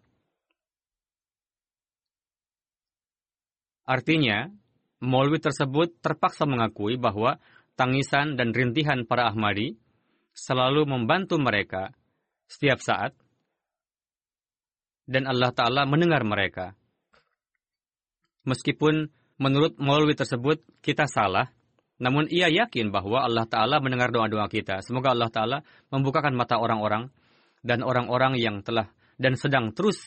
Artinya, 3.90 4.54
Maulwi 5.02 5.42
tersebut 5.42 5.98
terpaksa 5.98 6.46
mengakui 6.46 7.02
bahwa 7.02 7.42
tangisan 7.74 8.38
dan 8.38 8.54
rintihan 8.54 9.02
para 9.10 9.34
Ahmadi 9.34 9.82
selalu 10.38 10.86
membantu 10.86 11.42
mereka 11.42 11.90
setiap 12.46 12.78
saat, 12.86 13.18
dan 15.10 15.26
Allah 15.26 15.50
Ta'ala 15.50 15.90
mendengar 15.90 16.22
mereka. 16.22 16.78
Meskipun 18.44 19.08
menurut 19.40 19.80
Maulwi 19.80 20.16
tersebut 20.16 20.64
kita 20.84 21.08
salah, 21.08 21.52
namun 22.02 22.28
ia 22.28 22.52
yakin 22.52 22.92
bahwa 22.92 23.24
Allah 23.24 23.48
Ta'ala 23.48 23.80
mendengar 23.80 24.12
doa-doa 24.12 24.52
kita. 24.52 24.84
Semoga 24.84 25.16
Allah 25.16 25.32
Ta'ala 25.32 25.58
membukakan 25.94 26.36
mata 26.36 26.60
orang-orang 26.60 27.08
dan 27.64 27.80
orang-orang 27.80 28.36
yang 28.36 28.60
telah 28.60 28.92
dan 29.16 29.40
sedang 29.40 29.72
terus 29.72 30.04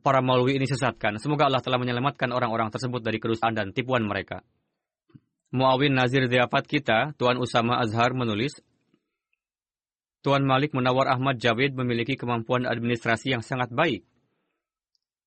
para 0.00 0.24
maulwi 0.24 0.56
ini 0.56 0.64
sesatkan. 0.64 1.20
Semoga 1.20 1.46
Allah 1.46 1.60
telah 1.60 1.76
menyelamatkan 1.76 2.32
orang-orang 2.32 2.72
tersebut 2.72 3.04
dari 3.04 3.20
kerusakan 3.20 3.52
dan 3.52 3.66
tipuan 3.76 4.02
mereka. 4.02 4.40
Muawin 5.52 5.92
Nazir 5.92 6.26
Diafat 6.32 6.64
kita, 6.64 7.12
Tuan 7.20 7.36
Usama 7.36 7.76
Azhar 7.76 8.16
menulis, 8.16 8.56
Tuan 10.24 10.48
Malik 10.48 10.72
Menawar 10.72 11.12
Ahmad 11.12 11.36
Jawid 11.36 11.76
memiliki 11.76 12.16
kemampuan 12.16 12.64
administrasi 12.64 13.36
yang 13.36 13.44
sangat 13.44 13.68
baik. 13.68 14.08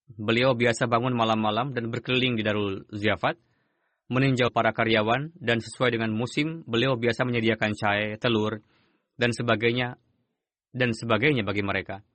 Beliau 0.05 0.53
biasa 0.53 0.85
bangun 0.85 1.17
malam-malam 1.17 1.73
dan 1.73 1.89
berkeliling 1.89 2.37
di 2.37 2.45
Darul 2.45 2.85
Ziafat, 2.93 3.41
meninjau 4.05 4.53
para 4.53 4.69
karyawan 4.69 5.33
dan 5.33 5.57
sesuai 5.57 5.97
dengan 5.97 6.13
musim 6.13 6.61
beliau 6.69 6.93
biasa 6.93 7.25
menyediakan 7.25 7.73
cahaya, 7.73 8.13
telur, 8.21 8.61
dan 9.17 9.33
sebagainya 9.33 9.97
dan 10.69 10.93
sebagainya 10.93 11.41
bagi 11.41 11.65
mereka. 11.65 12.05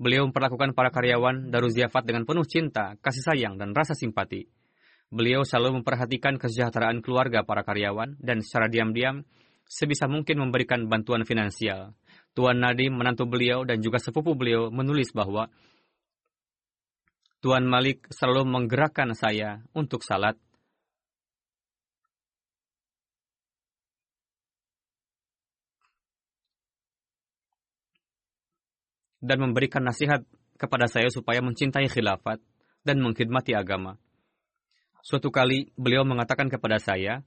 Beliau 0.00 0.26
memperlakukan 0.26 0.74
para 0.74 0.90
karyawan 0.90 1.52
Daruziafat 1.52 2.08
dengan 2.08 2.26
penuh 2.26 2.48
cinta, 2.48 2.96
kasih 2.98 3.22
sayang, 3.22 3.60
dan 3.60 3.76
rasa 3.76 3.92
simpati. 3.94 4.48
Beliau 5.12 5.44
selalu 5.46 5.82
memperhatikan 5.82 6.40
kesejahteraan 6.40 6.98
keluarga 7.04 7.44
para 7.46 7.62
karyawan 7.62 8.16
dan 8.18 8.40
secara 8.40 8.66
diam-diam 8.66 9.22
sebisa 9.70 10.10
mungkin 10.10 10.42
memberikan 10.42 10.88
bantuan 10.90 11.22
finansial. 11.22 11.94
Tuan 12.34 12.58
Nadim, 12.58 12.96
menantu 12.96 13.26
beliau 13.26 13.62
dan 13.62 13.78
juga 13.84 14.00
sepupu 14.00 14.34
beliau 14.34 14.72
menulis 14.72 15.12
bahwa 15.14 15.46
Tuan 17.40 17.64
Malik 17.64 18.04
selalu 18.12 18.44
menggerakkan 18.44 19.16
saya 19.16 19.64
untuk 19.72 20.04
salat 20.04 20.36
dan 29.24 29.40
memberikan 29.40 29.80
nasihat 29.80 30.20
kepada 30.60 30.84
saya 30.84 31.08
supaya 31.08 31.40
mencintai 31.40 31.88
khilafat 31.88 32.44
dan 32.84 33.00
mengkhidmati 33.00 33.56
agama. 33.56 33.96
Suatu 35.00 35.32
kali 35.32 35.72
beliau 35.80 36.04
mengatakan 36.04 36.52
kepada 36.52 36.76
saya, 36.76 37.24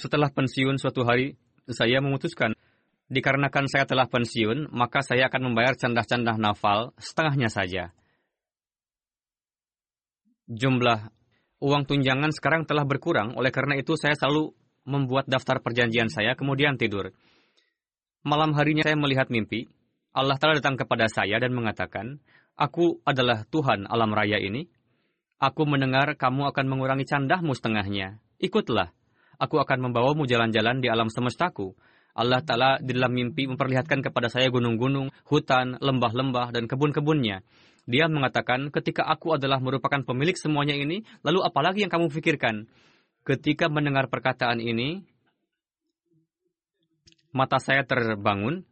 setelah 0.00 0.32
pensiun 0.32 0.80
suatu 0.80 1.04
hari 1.04 1.36
saya 1.68 2.00
memutuskan 2.00 2.56
dikarenakan 3.12 3.68
saya 3.68 3.84
telah 3.84 4.08
pensiun, 4.08 4.72
maka 4.72 5.04
saya 5.04 5.28
akan 5.28 5.52
membayar 5.52 5.76
candah-candah 5.76 6.40
nafal 6.40 6.96
setengahnya 6.96 7.52
saja. 7.52 7.92
Jumlah 10.46 11.10
uang 11.58 11.82
tunjangan 11.88 12.30
sekarang 12.30 12.62
telah 12.68 12.86
berkurang, 12.86 13.34
oleh 13.34 13.50
karena 13.50 13.74
itu 13.78 13.98
saya 13.98 14.14
selalu 14.14 14.54
membuat 14.86 15.26
daftar 15.26 15.58
perjanjian 15.58 16.06
saya 16.06 16.38
kemudian 16.38 16.78
tidur. 16.78 17.10
Malam 18.22 18.54
harinya 18.54 18.86
saya 18.86 18.98
melihat 18.98 19.30
mimpi, 19.30 19.66
Allah 20.14 20.38
telah 20.38 20.58
datang 20.58 20.78
kepada 20.78 21.06
saya 21.10 21.38
dan 21.42 21.52
mengatakan, 21.52 22.22
Aku 22.56 23.04
adalah 23.04 23.44
Tuhan 23.52 23.84
alam 23.84 24.16
raya 24.16 24.40
ini. 24.40 24.64
Aku 25.36 25.68
mendengar 25.68 26.16
kamu 26.16 26.48
akan 26.48 26.66
mengurangi 26.72 27.04
candahmu 27.04 27.52
setengahnya. 27.52 28.16
Ikutlah. 28.40 28.96
Aku 29.36 29.60
akan 29.60 29.84
membawamu 29.84 30.24
jalan-jalan 30.24 30.80
di 30.80 30.88
alam 30.88 31.12
semestaku. 31.12 31.76
Allah 32.16 32.40
Ta'ala 32.40 32.80
di 32.80 32.96
dalam 32.96 33.12
mimpi 33.12 33.44
memperlihatkan 33.44 34.00
kepada 34.00 34.32
saya 34.32 34.48
gunung-gunung, 34.48 35.12
hutan, 35.28 35.76
lembah-lembah, 35.76 36.56
dan 36.56 36.64
kebun-kebunnya. 36.64 37.44
Dia 37.86 38.10
mengatakan, 38.10 38.74
ketika 38.74 39.06
aku 39.06 39.38
adalah 39.38 39.62
merupakan 39.62 40.02
pemilik 40.02 40.34
semuanya 40.34 40.74
ini, 40.74 41.06
lalu 41.22 41.46
apalagi 41.46 41.86
yang 41.86 41.92
kamu 41.94 42.10
pikirkan? 42.10 42.66
Ketika 43.22 43.70
mendengar 43.70 44.10
perkataan 44.10 44.58
ini, 44.58 45.06
mata 47.30 47.62
saya 47.62 47.86
terbangun, 47.86 48.66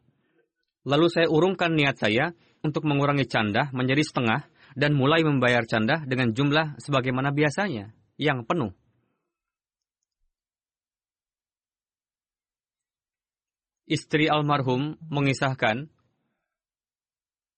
lalu 0.82 1.06
saya 1.10 1.30
urungkan 1.30 1.78
niat 1.78 1.94
saya 1.94 2.34
untuk 2.66 2.82
mengurangi 2.90 3.30
canda 3.30 3.70
menjadi 3.70 4.02
setengah 4.02 4.50
dan 4.74 4.98
mulai 4.98 5.22
membayar 5.22 5.62
canda 5.62 6.02
dengan 6.02 6.34
jumlah 6.34 6.82
sebagaimana 6.82 7.30
biasanya, 7.30 7.94
yang 8.18 8.42
penuh. 8.42 8.74
Istri 13.84 14.26
almarhum 14.26 14.96
mengisahkan, 15.06 15.86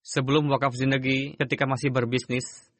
sebelum 0.07 0.47
wakaf 0.47 0.71
zindagi 0.71 1.35
ketika 1.35 1.67
masih 1.67 1.91
berbisnis, 1.91 2.71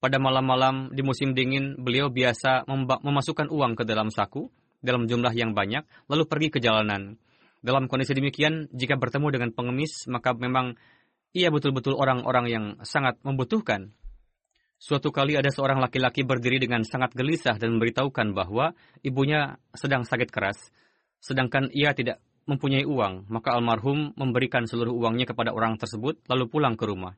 pada 0.00 0.16
malam-malam 0.16 0.88
di 0.96 1.04
musim 1.04 1.36
dingin 1.36 1.76
beliau 1.76 2.08
biasa 2.08 2.64
memasukkan 3.04 3.52
uang 3.52 3.76
ke 3.76 3.84
dalam 3.84 4.08
saku 4.08 4.48
dalam 4.80 5.04
jumlah 5.04 5.36
yang 5.36 5.52
banyak, 5.52 5.84
lalu 6.08 6.24
pergi 6.24 6.48
ke 6.48 6.56
jalanan. 6.56 7.20
Dalam 7.60 7.84
kondisi 7.84 8.16
demikian, 8.16 8.72
jika 8.72 8.96
bertemu 8.96 9.28
dengan 9.28 9.50
pengemis, 9.52 10.08
maka 10.08 10.32
memang 10.32 10.80
ia 11.36 11.52
betul-betul 11.52 12.00
orang-orang 12.00 12.46
yang 12.48 12.64
sangat 12.88 13.20
membutuhkan. 13.20 13.92
Suatu 14.80 15.12
kali 15.12 15.36
ada 15.36 15.52
seorang 15.52 15.76
laki-laki 15.76 16.24
berdiri 16.24 16.56
dengan 16.56 16.80
sangat 16.88 17.12
gelisah 17.12 17.60
dan 17.60 17.76
memberitahukan 17.76 18.32
bahwa 18.32 18.72
ibunya 19.04 19.60
sedang 19.76 20.08
sakit 20.08 20.32
keras, 20.32 20.72
sedangkan 21.20 21.68
ia 21.76 21.92
tidak 21.92 22.24
mempunyai 22.50 22.82
uang, 22.82 23.30
maka 23.30 23.54
almarhum 23.54 24.10
memberikan 24.18 24.66
seluruh 24.66 24.90
uangnya 24.90 25.30
kepada 25.30 25.54
orang 25.54 25.78
tersebut, 25.78 26.18
lalu 26.26 26.50
pulang 26.50 26.74
ke 26.74 26.84
rumah. 26.84 27.14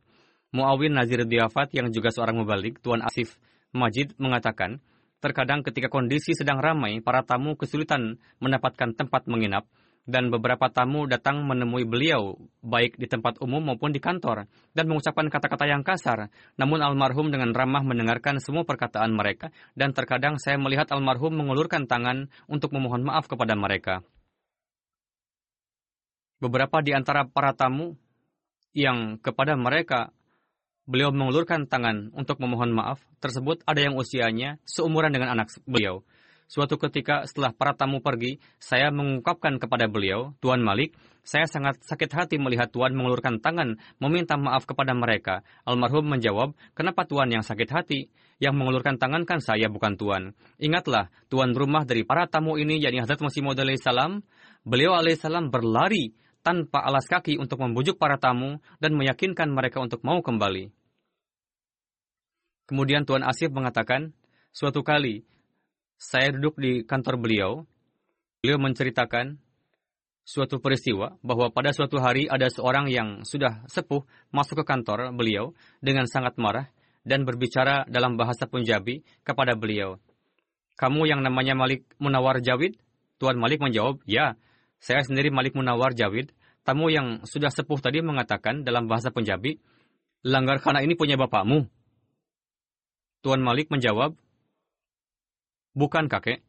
Muawin 0.52 0.92
Nazir 0.92 1.24
Diafat 1.24 1.72
yang 1.72 1.88
juga 1.88 2.12
seorang 2.12 2.36
mubalik, 2.36 2.84
Tuan 2.84 3.00
Asif 3.00 3.40
Majid 3.72 4.12
mengatakan, 4.20 4.84
terkadang 5.24 5.64
ketika 5.64 5.88
kondisi 5.88 6.36
sedang 6.36 6.60
ramai, 6.60 7.00
para 7.00 7.24
tamu 7.24 7.56
kesulitan 7.56 8.20
mendapatkan 8.36 8.92
tempat 8.92 9.24
menginap, 9.32 9.64
dan 10.02 10.34
beberapa 10.34 10.66
tamu 10.66 11.06
datang 11.06 11.46
menemui 11.46 11.86
beliau, 11.86 12.34
baik 12.60 12.98
di 12.98 13.06
tempat 13.06 13.38
umum 13.38 13.62
maupun 13.62 13.94
di 13.94 14.02
kantor, 14.02 14.50
dan 14.74 14.84
mengucapkan 14.90 15.30
kata-kata 15.30 15.64
yang 15.70 15.86
kasar. 15.86 16.28
Namun 16.58 16.82
almarhum 16.82 17.30
dengan 17.30 17.54
ramah 17.54 17.86
mendengarkan 17.86 18.42
semua 18.42 18.66
perkataan 18.66 19.14
mereka, 19.14 19.54
dan 19.78 19.94
terkadang 19.94 20.42
saya 20.42 20.58
melihat 20.58 20.90
almarhum 20.90 21.32
mengulurkan 21.32 21.86
tangan 21.86 22.26
untuk 22.50 22.74
memohon 22.74 23.06
maaf 23.06 23.30
kepada 23.30 23.54
mereka. 23.54 24.02
Beberapa 26.42 26.82
di 26.82 26.90
antara 26.90 27.22
para 27.22 27.54
tamu 27.54 27.94
yang 28.74 29.14
kepada 29.22 29.54
mereka 29.54 30.10
beliau 30.90 31.14
mengulurkan 31.14 31.70
tangan 31.70 32.10
untuk 32.18 32.42
memohon 32.42 32.74
maaf, 32.74 32.98
tersebut 33.22 33.62
ada 33.62 33.78
yang 33.78 33.94
usianya 33.94 34.58
seumuran 34.66 35.14
dengan 35.14 35.38
anak 35.38 35.54
beliau. 35.70 36.02
Suatu 36.50 36.82
ketika 36.82 37.24
setelah 37.30 37.54
para 37.54 37.78
tamu 37.78 38.02
pergi, 38.02 38.42
saya 38.58 38.90
mengungkapkan 38.90 39.62
kepada 39.62 39.86
beliau, 39.86 40.34
Tuan 40.42 40.60
Malik, 40.60 40.98
saya 41.22 41.46
sangat 41.46 41.78
sakit 41.86 42.10
hati 42.10 42.36
melihat 42.42 42.68
Tuan 42.74 42.90
mengulurkan 42.92 43.38
tangan 43.38 43.78
meminta 44.02 44.34
maaf 44.34 44.66
kepada 44.66 44.92
mereka. 44.98 45.46
Almarhum 45.62 46.10
menjawab, 46.10 46.58
kenapa 46.74 47.06
Tuan 47.06 47.30
yang 47.30 47.46
sakit 47.46 47.70
hati? 47.70 48.10
Yang 48.42 48.58
mengulurkan 48.58 48.98
tangan 48.98 49.22
kan 49.24 49.38
saya 49.38 49.70
bukan 49.70 49.94
Tuan. 49.94 50.34
Ingatlah, 50.58 51.08
Tuan 51.30 51.54
rumah 51.54 51.86
dari 51.86 52.02
para 52.02 52.26
tamu 52.26 52.58
ini, 52.58 52.82
yakni 52.82 52.98
Hazrat 52.98 53.22
Masih 53.22 53.46
Maud 53.46 53.62
beliau 54.66 54.92
alaihissalam 54.98 55.48
berlari 55.48 56.12
tanpa 56.42 56.82
alas 56.82 57.06
kaki 57.06 57.38
untuk 57.38 57.62
membujuk 57.62 57.96
para 57.96 58.18
tamu 58.18 58.58
dan 58.82 58.98
meyakinkan 58.98 59.48
mereka 59.50 59.78
untuk 59.78 60.02
mau 60.02 60.18
kembali. 60.20 60.74
Kemudian 62.66 63.06
Tuan 63.06 63.22
Asif 63.26 63.50
mengatakan, 63.50 64.14
suatu 64.50 64.82
kali 64.82 65.22
saya 66.02 66.34
duduk 66.34 66.58
di 66.58 66.82
kantor 66.82 67.18
beliau. 67.18 67.50
Beliau 68.42 68.58
menceritakan 68.58 69.38
suatu 70.26 70.58
peristiwa 70.58 71.14
bahwa 71.22 71.50
pada 71.54 71.70
suatu 71.70 72.02
hari 72.02 72.26
ada 72.26 72.50
seorang 72.50 72.90
yang 72.90 73.22
sudah 73.22 73.62
sepuh 73.70 74.02
masuk 74.34 74.62
ke 74.62 74.64
kantor 74.66 75.14
beliau 75.14 75.54
dengan 75.78 76.10
sangat 76.10 76.38
marah 76.42 76.66
dan 77.06 77.22
berbicara 77.22 77.86
dalam 77.86 78.18
bahasa 78.18 78.46
Punjabi 78.50 79.06
kepada 79.22 79.54
beliau. 79.54 79.98
Kamu 80.74 81.06
yang 81.06 81.22
namanya 81.22 81.54
Malik 81.54 81.86
Munawar 82.02 82.42
Jawid? 82.42 82.78
Tuan 83.22 83.38
Malik 83.38 83.62
menjawab, 83.62 84.02
ya, 84.02 84.34
saya 84.82 85.06
sendiri 85.06 85.30
Malik 85.30 85.54
Munawar 85.54 85.94
Jawid. 85.94 86.34
Tamu 86.66 86.90
yang 86.90 87.22
sudah 87.26 87.50
sepuh 87.50 87.78
tadi 87.78 88.02
mengatakan 88.02 88.62
dalam 88.66 88.86
bahasa 88.86 89.10
Punjabi, 89.10 89.58
langgar 90.26 90.58
khana 90.62 90.82
ini 90.82 90.94
punya 90.98 91.18
bapakmu. 91.18 91.66
Tuan 93.22 93.42
Malik 93.42 93.70
menjawab, 93.70 94.18
Bukan 95.72 96.04
kakek. 96.04 96.44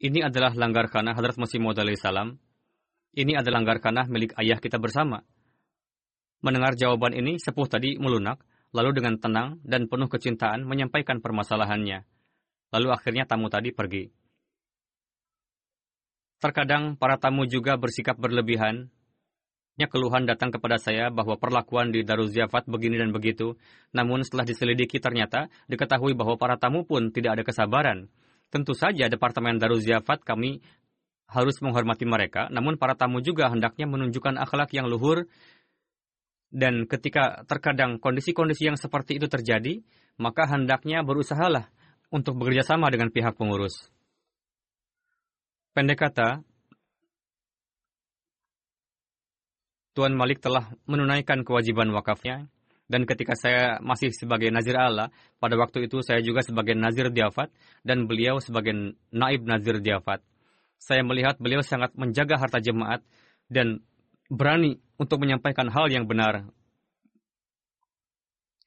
Ini 0.00 0.26
adalah 0.26 0.56
langgar 0.56 0.88
khanah 0.88 1.12
Hadrat 1.12 1.36
Masih 1.36 1.60
Maud 1.60 1.76
salam. 2.00 2.40
Ini 3.12 3.36
adalah 3.36 3.60
langgar 3.60 3.78
khanah 3.84 4.08
milik 4.08 4.32
ayah 4.40 4.56
kita 4.58 4.80
bersama. 4.80 5.20
Mendengar 6.40 6.74
jawaban 6.74 7.12
ini, 7.12 7.36
sepuh 7.36 7.68
tadi 7.68 8.00
melunak, 8.00 8.40
lalu 8.72 8.96
dengan 8.96 9.20
tenang 9.20 9.60
dan 9.62 9.86
penuh 9.86 10.08
kecintaan 10.08 10.64
menyampaikan 10.64 11.20
permasalahannya. 11.20 12.02
Lalu 12.72 12.88
akhirnya 12.90 13.28
tamu 13.28 13.52
tadi 13.52 13.70
pergi. 13.70 14.23
Terkadang 16.44 17.00
para 17.00 17.16
tamu 17.16 17.48
juga 17.48 17.80
bersikap 17.80 18.20
berlebihan. 18.20 18.92
Ya 19.80 19.88
keluhan 19.88 20.28
datang 20.28 20.52
kepada 20.52 20.76
saya 20.76 21.08
bahwa 21.08 21.40
perlakuan 21.40 21.88
di 21.88 22.04
Darul 22.04 22.28
Ziyafat 22.28 22.68
begini 22.68 23.00
dan 23.00 23.16
begitu. 23.16 23.56
Namun 23.96 24.20
setelah 24.20 24.44
diselidiki 24.44 25.00
ternyata 25.00 25.48
diketahui 25.72 26.12
bahwa 26.12 26.36
para 26.36 26.60
tamu 26.60 26.84
pun 26.84 27.08
tidak 27.08 27.40
ada 27.40 27.42
kesabaran. 27.48 28.12
Tentu 28.52 28.76
saja 28.76 29.08
Departemen 29.08 29.56
Darul 29.56 29.80
Ziyafat 29.80 30.20
kami 30.20 30.60
harus 31.32 31.56
menghormati 31.64 32.04
mereka, 32.04 32.52
namun 32.52 32.76
para 32.76 32.92
tamu 32.92 33.24
juga 33.24 33.48
hendaknya 33.48 33.88
menunjukkan 33.88 34.36
akhlak 34.36 34.76
yang 34.76 34.84
luhur 34.84 35.24
dan 36.52 36.84
ketika 36.84 37.42
terkadang 37.48 37.98
kondisi-kondisi 37.98 38.68
yang 38.68 38.78
seperti 38.78 39.16
itu 39.16 39.26
terjadi, 39.26 39.82
maka 40.20 40.46
hendaknya 40.46 41.02
berusahalah 41.02 41.72
untuk 42.12 42.38
bekerja 42.38 42.62
sama 42.62 42.92
dengan 42.92 43.10
pihak 43.10 43.34
pengurus. 43.34 43.93
Pendek 45.74 46.06
kata, 46.06 46.38
Tuan 49.90 50.14
Malik 50.14 50.38
telah 50.38 50.70
menunaikan 50.86 51.42
kewajiban 51.42 51.90
wakafnya, 51.90 52.46
dan 52.86 53.02
ketika 53.02 53.34
saya 53.34 53.82
masih 53.82 54.14
sebagai 54.14 54.54
Nazir 54.54 54.78
Allah, 54.78 55.10
pada 55.42 55.58
waktu 55.58 55.90
itu 55.90 55.98
saya 55.98 56.22
juga 56.22 56.46
sebagai 56.46 56.78
Nazir 56.78 57.10
Diafat, 57.10 57.50
dan 57.82 58.06
beliau 58.06 58.38
sebagai 58.38 58.94
Naib 59.10 59.42
Nazir 59.42 59.82
Diafat. 59.82 60.22
Saya 60.78 61.02
melihat 61.02 61.42
beliau 61.42 61.58
sangat 61.58 61.90
menjaga 61.98 62.38
harta 62.38 62.62
jemaat, 62.62 63.02
dan 63.50 63.82
berani 64.30 64.78
untuk 64.94 65.26
menyampaikan 65.26 65.66
hal 65.74 65.90
yang 65.90 66.06
benar. 66.06 66.46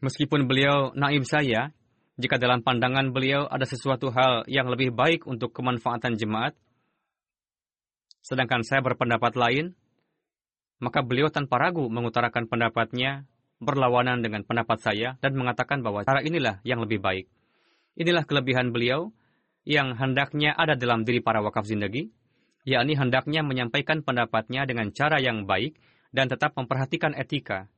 Meskipun 0.03 0.43
beliau 0.43 0.91
naib 0.91 1.23
saya, 1.23 1.71
jika 2.19 2.35
dalam 2.35 2.61
pandangan 2.61 3.15
beliau 3.15 3.47
ada 3.47 3.63
sesuatu 3.63 4.11
hal 4.11 4.43
yang 4.45 4.67
lebih 4.69 4.91
baik 4.91 5.25
untuk 5.25 5.55
kemanfaatan 5.55 6.19
jemaat, 6.19 6.53
sedangkan 8.27 8.67
saya 8.67 8.83
berpendapat 8.83 9.39
lain, 9.39 9.71
maka 10.83 10.99
beliau 10.99 11.31
tanpa 11.31 11.55
ragu 11.63 11.87
mengutarakan 11.87 12.51
pendapatnya 12.51 13.23
berlawanan 13.63 14.19
dengan 14.19 14.43
pendapat 14.43 14.83
saya 14.83 15.15
dan 15.23 15.33
mengatakan 15.33 15.79
bahwa 15.79 16.03
cara 16.03 16.19
inilah 16.19 16.59
yang 16.67 16.83
lebih 16.83 16.99
baik. 16.99 17.31
Inilah 17.95 18.27
kelebihan 18.27 18.75
beliau 18.75 19.15
yang 19.63 19.95
hendaknya 19.95 20.51
ada 20.53 20.75
dalam 20.75 21.07
diri 21.07 21.23
para 21.23 21.39
wakaf 21.39 21.65
zindagi, 21.65 22.11
yakni 22.67 22.99
hendaknya 22.99 23.41
menyampaikan 23.41 24.03
pendapatnya 24.03 24.67
dengan 24.67 24.91
cara 24.91 25.23
yang 25.23 25.47
baik 25.47 25.79
dan 26.11 26.27
tetap 26.27 26.53
memperhatikan 26.59 27.15
etika. 27.15 27.71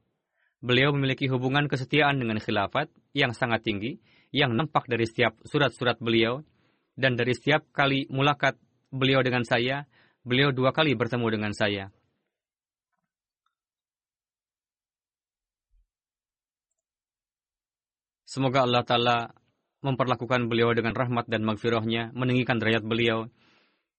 Beliau 0.59 0.91
memiliki 0.91 1.31
hubungan 1.31 1.71
kesetiaan 1.71 2.19
dengan 2.19 2.41
khilafat 2.41 2.91
yang 3.15 3.31
sangat 3.31 3.63
tinggi, 3.63 4.01
yang 4.35 4.57
nampak 4.57 4.91
dari 4.91 5.07
setiap 5.07 5.39
surat-surat 5.47 6.01
beliau, 6.03 6.43
dan 6.99 7.15
dari 7.15 7.31
setiap 7.31 7.63
kali 7.71 8.11
mulakat 8.11 8.59
beliau 8.91 9.23
dengan 9.23 9.47
saya, 9.47 9.87
beliau 10.29 10.53
dua 10.53 10.69
kali 10.69 10.93
bertemu 10.93 11.27
dengan 11.33 11.51
saya. 11.57 11.89
Semoga 18.29 18.61
Allah 18.61 18.85
Ta'ala 18.85 19.17
memperlakukan 19.81 20.45
beliau 20.45 20.69
dengan 20.77 20.93
rahmat 20.93 21.25
dan 21.25 21.41
magfirahnya, 21.41 22.13
meninggikan 22.13 22.61
derajat 22.61 22.85
beliau, 22.85 23.25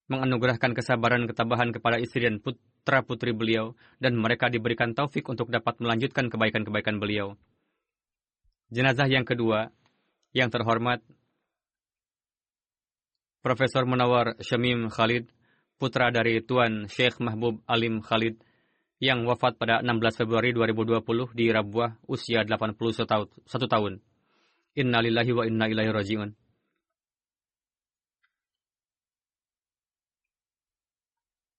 menganugerahkan 0.07 0.71
kesabaran 0.71 1.27
ketabahan 1.27 1.75
kepada 1.75 1.99
istri 1.99 2.23
dan 2.23 2.39
putra-putri 2.39 3.35
beliau, 3.35 3.75
dan 3.99 4.15
mereka 4.15 4.47
diberikan 4.47 4.95
taufik 4.95 5.27
untuk 5.27 5.51
dapat 5.51 5.83
melanjutkan 5.83 6.31
kebaikan-kebaikan 6.31 7.03
beliau. 7.03 7.35
Jenazah 8.71 9.11
yang 9.11 9.27
kedua, 9.27 9.67
yang 10.31 10.47
terhormat, 10.47 11.03
Profesor 13.43 13.83
Munawar 13.83 14.39
Syamim 14.39 14.87
Khalid, 14.87 15.27
putra 15.81 16.13
dari 16.13 16.45
Tuan 16.45 16.85
Sheikh 16.85 17.17
Mahbub 17.17 17.65
Alim 17.65 18.05
Khalid, 18.05 18.37
yang 19.01 19.25
wafat 19.25 19.57
pada 19.57 19.81
16 19.81 20.21
Februari 20.21 20.53
2020 20.53 21.33
di 21.33 21.49
Rabuah, 21.49 21.97
usia 22.05 22.45
81 22.45 22.77
tahun. 23.49 23.97
Innalillahi 24.77 25.31
wa 25.33 25.43
inna 25.49 25.65
ilaihi 25.65 25.89
raji'un. 25.89 26.29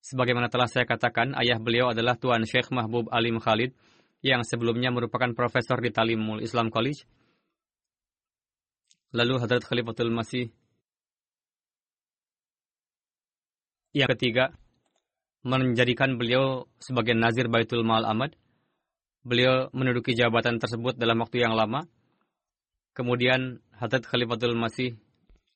Sebagaimana 0.07 0.47
telah 0.47 0.71
saya 0.71 0.87
katakan, 0.87 1.35
ayah 1.43 1.59
beliau 1.59 1.91
adalah 1.91 2.15
Tuan 2.15 2.47
Sheikh 2.47 2.71
Mahbub 2.71 3.11
Alim 3.11 3.43
Khalid, 3.43 3.75
yang 4.23 4.47
sebelumnya 4.47 4.95
merupakan 4.95 5.35
profesor 5.35 5.83
di 5.83 5.91
Talimul 5.91 6.47
Islam 6.47 6.71
College. 6.71 7.03
Lalu 9.11 9.43
Hadrat 9.43 9.67
Khalifatul 9.67 10.15
Masih. 10.15 10.55
Yang 13.93 14.17
ketiga, 14.17 14.57
menjadikan 15.45 16.17
beliau 16.17 16.65
sebagai 16.81 17.13
Nazir 17.13 17.53
Baitul 17.53 17.85
Mal 17.85 18.09
Ahmad. 18.09 18.33
Beliau 19.21 19.69
menduduki 19.77 20.17
jabatan 20.17 20.57
tersebut 20.57 20.97
dalam 20.97 21.21
waktu 21.21 21.45
yang 21.45 21.53
lama. 21.53 21.85
Kemudian 22.97 23.61
Hadrat 23.77 24.09
Khalifatul 24.09 24.57
Masih 24.57 24.97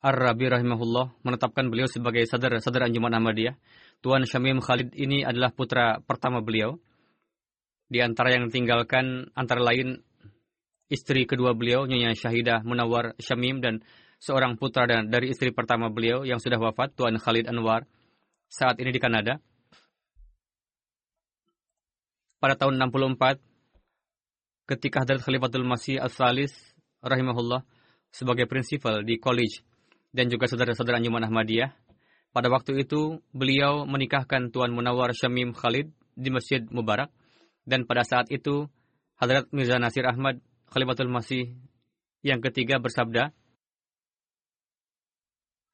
Ar-Rabi 0.04 0.52
rahimahullah 0.52 1.16
menetapkan 1.24 1.72
beliau 1.72 1.88
sebagai 1.88 2.28
sadar 2.28 2.60
sadar 2.60 2.92
Anjuman 2.92 3.16
Ahmadiyah. 3.16 3.56
Tuan 4.04 4.28
Syamim 4.28 4.60
Khalid 4.60 4.92
ini 4.92 5.24
adalah 5.24 5.50
putra 5.56 6.04
pertama 6.04 6.44
beliau. 6.44 6.76
Di 7.88 8.04
antara 8.04 8.36
yang 8.36 8.52
tinggalkan 8.52 9.32
antara 9.32 9.64
lain 9.64 9.96
istri 10.92 11.24
kedua 11.24 11.56
beliau, 11.56 11.88
Nyonya 11.88 12.12
Syahidah 12.12 12.60
Munawar 12.68 13.16
Syamim 13.16 13.64
dan 13.64 13.80
seorang 14.20 14.60
putra 14.60 14.84
dan 14.84 15.08
dari 15.08 15.32
istri 15.32 15.56
pertama 15.56 15.88
beliau 15.88 16.28
yang 16.28 16.36
sudah 16.36 16.60
wafat, 16.60 16.92
Tuan 16.92 17.16
Khalid 17.16 17.48
Anwar, 17.48 17.88
saat 18.48 18.78
ini 18.82 18.90
di 18.94 19.00
Kanada. 19.02 19.38
Pada 22.36 22.54
tahun 22.54 22.78
64, 22.78 23.40
ketika 24.70 25.02
Hadrat 25.02 25.24
Khalifatul 25.24 25.66
Masih 25.66 25.98
As-Salis 25.98 26.52
rahimahullah 27.00 27.64
sebagai 28.12 28.46
prinsipal 28.46 29.02
di 29.02 29.16
college 29.16 29.64
dan 30.12 30.28
juga 30.30 30.46
saudara-saudara 30.46 31.00
Anjuman 31.00 31.24
Ahmadiyah, 31.24 31.72
pada 32.36 32.52
waktu 32.52 32.84
itu, 32.84 33.24
beliau 33.32 33.88
menikahkan 33.88 34.52
Tuan 34.52 34.68
Munawar 34.68 35.16
Syamim 35.16 35.56
Khalid 35.56 35.88
di 36.12 36.28
Masjid 36.28 36.60
Mubarak. 36.68 37.08
Dan 37.64 37.88
pada 37.88 38.04
saat 38.04 38.28
itu, 38.28 38.68
Hadrat 39.16 39.48
Mirza 39.56 39.80
Nasir 39.80 40.04
Ahmad 40.04 40.44
Khalifatul 40.68 41.08
Masih 41.08 41.56
yang 42.20 42.44
ketiga 42.44 42.76
bersabda, 42.76 43.32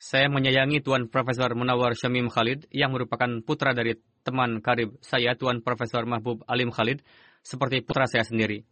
saya 0.02 0.26
menyayangi 0.26 0.82
Tuan 0.82 1.06
Profesor 1.06 1.54
Munawar 1.54 1.94
Syamim 1.94 2.26
Khalid 2.26 2.66
yang 2.74 2.90
merupakan 2.90 3.30
putra 3.46 3.70
dari 3.70 3.94
teman 4.26 4.58
karib 4.58 4.98
saya 4.98 5.38
Tuan 5.38 5.62
Profesor 5.62 6.02
Mahbub 6.10 6.42
Alim 6.50 6.74
Khalid 6.74 7.06
seperti 7.46 7.86
putra 7.86 8.10
saya 8.10 8.26
sendiri. 8.26 8.66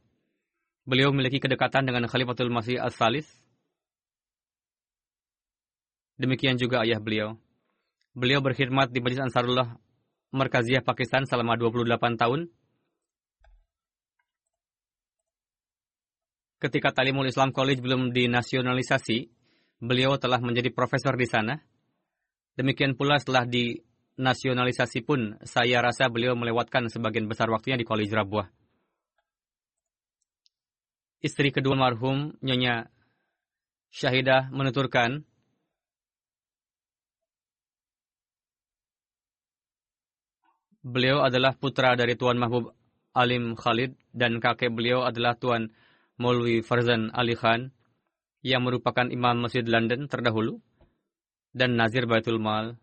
Beliau 0.82 1.14
memiliki 1.14 1.38
kedekatan 1.38 1.86
dengan 1.86 2.10
Khalifatul 2.10 2.50
Masih 2.50 2.82
As-Salis. 2.82 3.30
Demikian 6.18 6.58
juga 6.58 6.82
ayah 6.82 6.98
beliau. 6.98 7.38
Beliau 8.10 8.42
berkhidmat 8.42 8.90
di 8.90 8.98
Majlis 8.98 9.30
Ansarullah 9.30 9.78
Markaziyah 10.34 10.82
Pakistan 10.82 11.30
selama 11.30 11.54
28 11.54 12.18
tahun. 12.18 12.50
Ketika 16.58 16.90
Talimul 16.90 17.30
Islam 17.30 17.54
College 17.54 17.78
belum 17.78 18.10
dinasionalisasi, 18.10 19.39
beliau 19.80 20.20
telah 20.20 20.38
menjadi 20.38 20.68
profesor 20.70 21.16
di 21.16 21.24
sana. 21.24 21.56
Demikian 22.54 22.92
pula 22.94 23.16
setelah 23.16 23.48
dinasionalisasi 23.48 25.00
pun, 25.02 25.40
saya 25.42 25.80
rasa 25.80 26.12
beliau 26.12 26.36
melewatkan 26.36 26.92
sebagian 26.92 27.24
besar 27.24 27.48
waktunya 27.48 27.80
di 27.80 27.88
College 27.88 28.12
Rabuah. 28.12 28.48
Istri 31.20 31.52
kedua 31.52 31.76
marhum, 31.76 32.36
Nyonya 32.44 32.88
Syahidah 33.90 34.52
menuturkan, 34.52 35.24
Beliau 40.80 41.20
adalah 41.20 41.52
putra 41.52 41.92
dari 41.92 42.16
Tuan 42.16 42.40
Mahbub 42.40 42.72
Alim 43.12 43.52
Khalid 43.52 44.00
dan 44.16 44.40
kakek 44.40 44.72
beliau 44.72 45.04
adalah 45.04 45.36
Tuan 45.36 45.68
Maulwi 46.16 46.64
Farzan 46.64 47.12
Ali 47.12 47.36
Khan 47.36 47.68
yang 48.40 48.64
merupakan 48.64 49.06
imam 49.08 49.44
Masjid 49.44 49.64
London 49.64 50.08
terdahulu 50.08 50.60
dan 51.52 51.76
Nazir 51.76 52.04
Baitul 52.08 52.40
Mal. 52.40 52.76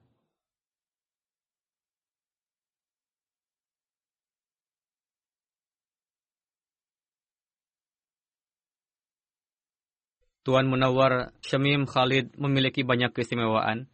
Tuan 10.46 10.72
Munawar 10.72 11.36
Syamim 11.44 11.84
Khalid 11.84 12.40
memiliki 12.40 12.80
banyak 12.88 13.12
keistimewaan 13.12 13.92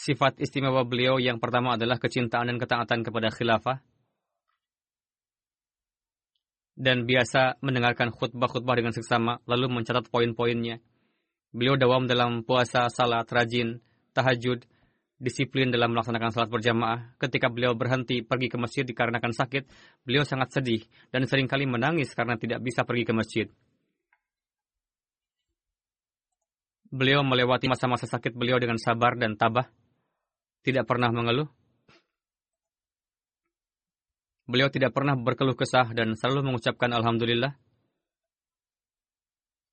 Sifat 0.00 0.40
istimewa 0.40 0.80
beliau 0.86 1.20
yang 1.20 1.36
pertama 1.36 1.76
adalah 1.76 2.00
kecintaan 2.00 2.48
dan 2.48 2.56
ketaatan 2.56 3.04
kepada 3.04 3.28
khilafah. 3.28 3.84
Dan 6.74 7.04
biasa 7.04 7.60
mendengarkan 7.60 8.10
khutbah-khutbah 8.14 8.76
dengan 8.78 8.94
seksama, 8.94 9.38
lalu 9.44 9.68
mencatat 9.68 10.08
poin-poinnya. 10.08 10.80
Beliau 11.50 11.74
dawam 11.74 12.06
dalam 12.06 12.46
puasa, 12.46 12.86
salat, 12.88 13.26
rajin, 13.26 13.82
tahajud, 14.14 14.64
disiplin 15.20 15.68
dalam 15.68 15.92
melaksanakan 15.92 16.32
salat 16.32 16.50
berjamaah. 16.50 17.14
Ketika 17.20 17.52
beliau 17.52 17.76
berhenti 17.76 18.24
pergi 18.24 18.48
ke 18.48 18.56
masjid 18.56 18.82
dikarenakan 18.88 19.36
sakit, 19.36 19.68
beliau 20.08 20.24
sangat 20.24 20.56
sedih 20.56 20.82
dan 21.12 21.28
sering 21.28 21.44
kali 21.44 21.68
menangis 21.68 22.16
karena 22.16 22.40
tidak 22.40 22.64
bisa 22.64 22.82
pergi 22.88 23.04
ke 23.04 23.12
masjid. 23.12 23.46
Beliau 26.90 27.22
melewati 27.22 27.70
masa-masa 27.70 28.08
sakit 28.10 28.34
beliau 28.34 28.58
dengan 28.58 28.74
sabar 28.74 29.14
dan 29.14 29.38
tabah 29.38 29.70
tidak 30.66 30.88
pernah 30.88 31.12
mengeluh. 31.12 31.46
Beliau 34.50 34.66
tidak 34.66 34.90
pernah 34.90 35.14
berkeluh 35.14 35.54
kesah 35.54 35.94
dan 35.94 36.18
selalu 36.18 36.50
mengucapkan 36.50 36.90
Alhamdulillah. 36.90 37.54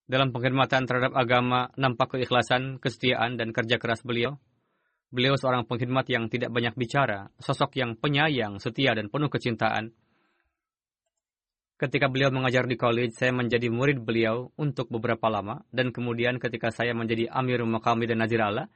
Dalam 0.06 0.30
pengkhidmatan 0.30 0.86
terhadap 0.86 1.18
agama, 1.18 1.74
nampak 1.82 2.14
keikhlasan, 2.14 2.78
kesetiaan, 2.78 3.42
dan 3.42 3.50
kerja 3.58 3.82
keras 3.82 4.06
beliau. 4.06 4.38
Beliau 5.10 5.34
seorang 5.34 5.66
pengkhidmat 5.66 6.06
yang 6.14 6.30
tidak 6.30 6.54
banyak 6.54 6.78
bicara, 6.78 7.34
sosok 7.42 7.74
yang 7.82 7.98
penyayang, 7.98 8.62
setia, 8.62 8.94
dan 8.94 9.10
penuh 9.10 9.34
kecintaan. 9.34 9.98
Ketika 11.82 12.06
beliau 12.06 12.30
mengajar 12.30 12.70
di 12.70 12.78
college, 12.78 13.18
saya 13.18 13.34
menjadi 13.34 13.74
murid 13.74 14.06
beliau 14.06 14.54
untuk 14.62 14.94
beberapa 14.94 15.26
lama, 15.26 15.66
dan 15.74 15.90
kemudian 15.90 16.38
ketika 16.38 16.70
saya 16.70 16.94
menjadi 16.94 17.34
Amir 17.34 17.66
Makami 17.66 18.06
dan 18.06 18.22
Nazir 18.22 18.46
Allah, 18.46 18.70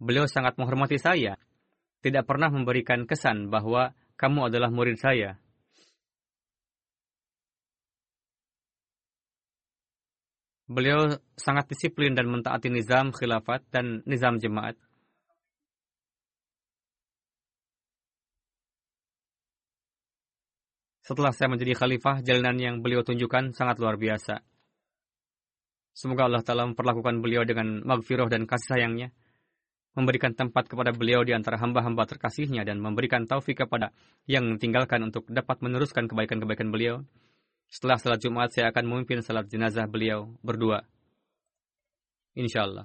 beliau 0.00 0.24
sangat 0.24 0.56
menghormati 0.56 0.96
saya 0.96 1.36
tidak 2.00 2.24
pernah 2.26 2.50
memberikan 2.50 3.04
kesan 3.06 3.52
bahwa 3.52 3.92
kamu 4.18 4.50
adalah 4.50 4.70
murid 4.70 4.98
saya. 4.98 5.41
Beliau 10.72 11.20
sangat 11.36 11.68
disiplin 11.68 12.16
dan 12.16 12.32
mentaati 12.32 12.72
nizam 12.72 13.12
khilafat 13.12 13.60
dan 13.68 14.00
nizam 14.08 14.40
jemaat. 14.40 14.72
Setelah 21.04 21.34
saya 21.36 21.52
menjadi 21.52 21.76
khalifah, 21.76 22.24
jalanan 22.24 22.56
yang 22.56 22.76
beliau 22.80 23.04
tunjukkan 23.04 23.52
sangat 23.52 23.76
luar 23.82 24.00
biasa. 24.00 24.40
Semoga 25.92 26.24
Allah 26.24 26.40
Ta'ala 26.40 26.64
memperlakukan 26.72 27.20
beliau 27.20 27.44
dengan 27.44 27.84
magfirah 27.84 28.32
dan 28.32 28.48
kasih 28.48 28.80
sayangnya 28.80 29.12
memberikan 29.92 30.32
tempat 30.32 30.72
kepada 30.72 30.88
beliau 30.96 31.20
di 31.20 31.36
antara 31.36 31.60
hamba-hamba 31.60 32.08
terkasihnya 32.08 32.64
dan 32.64 32.80
memberikan 32.80 33.28
taufik 33.28 33.60
kepada 33.60 33.92
yang 34.24 34.56
tinggalkan 34.56 35.04
untuk 35.04 35.28
dapat 35.28 35.60
meneruskan 35.60 36.08
kebaikan-kebaikan 36.08 36.72
beliau. 36.72 37.04
Setelah 37.72 37.96
salat 37.96 38.20
Jumat, 38.20 38.52
saya 38.52 38.68
akan 38.68 38.84
memimpin 38.84 39.24
salat 39.24 39.48
jenazah 39.48 39.88
beliau 39.88 40.36
berdua. 40.44 40.84
Insyaallah. 42.36 42.84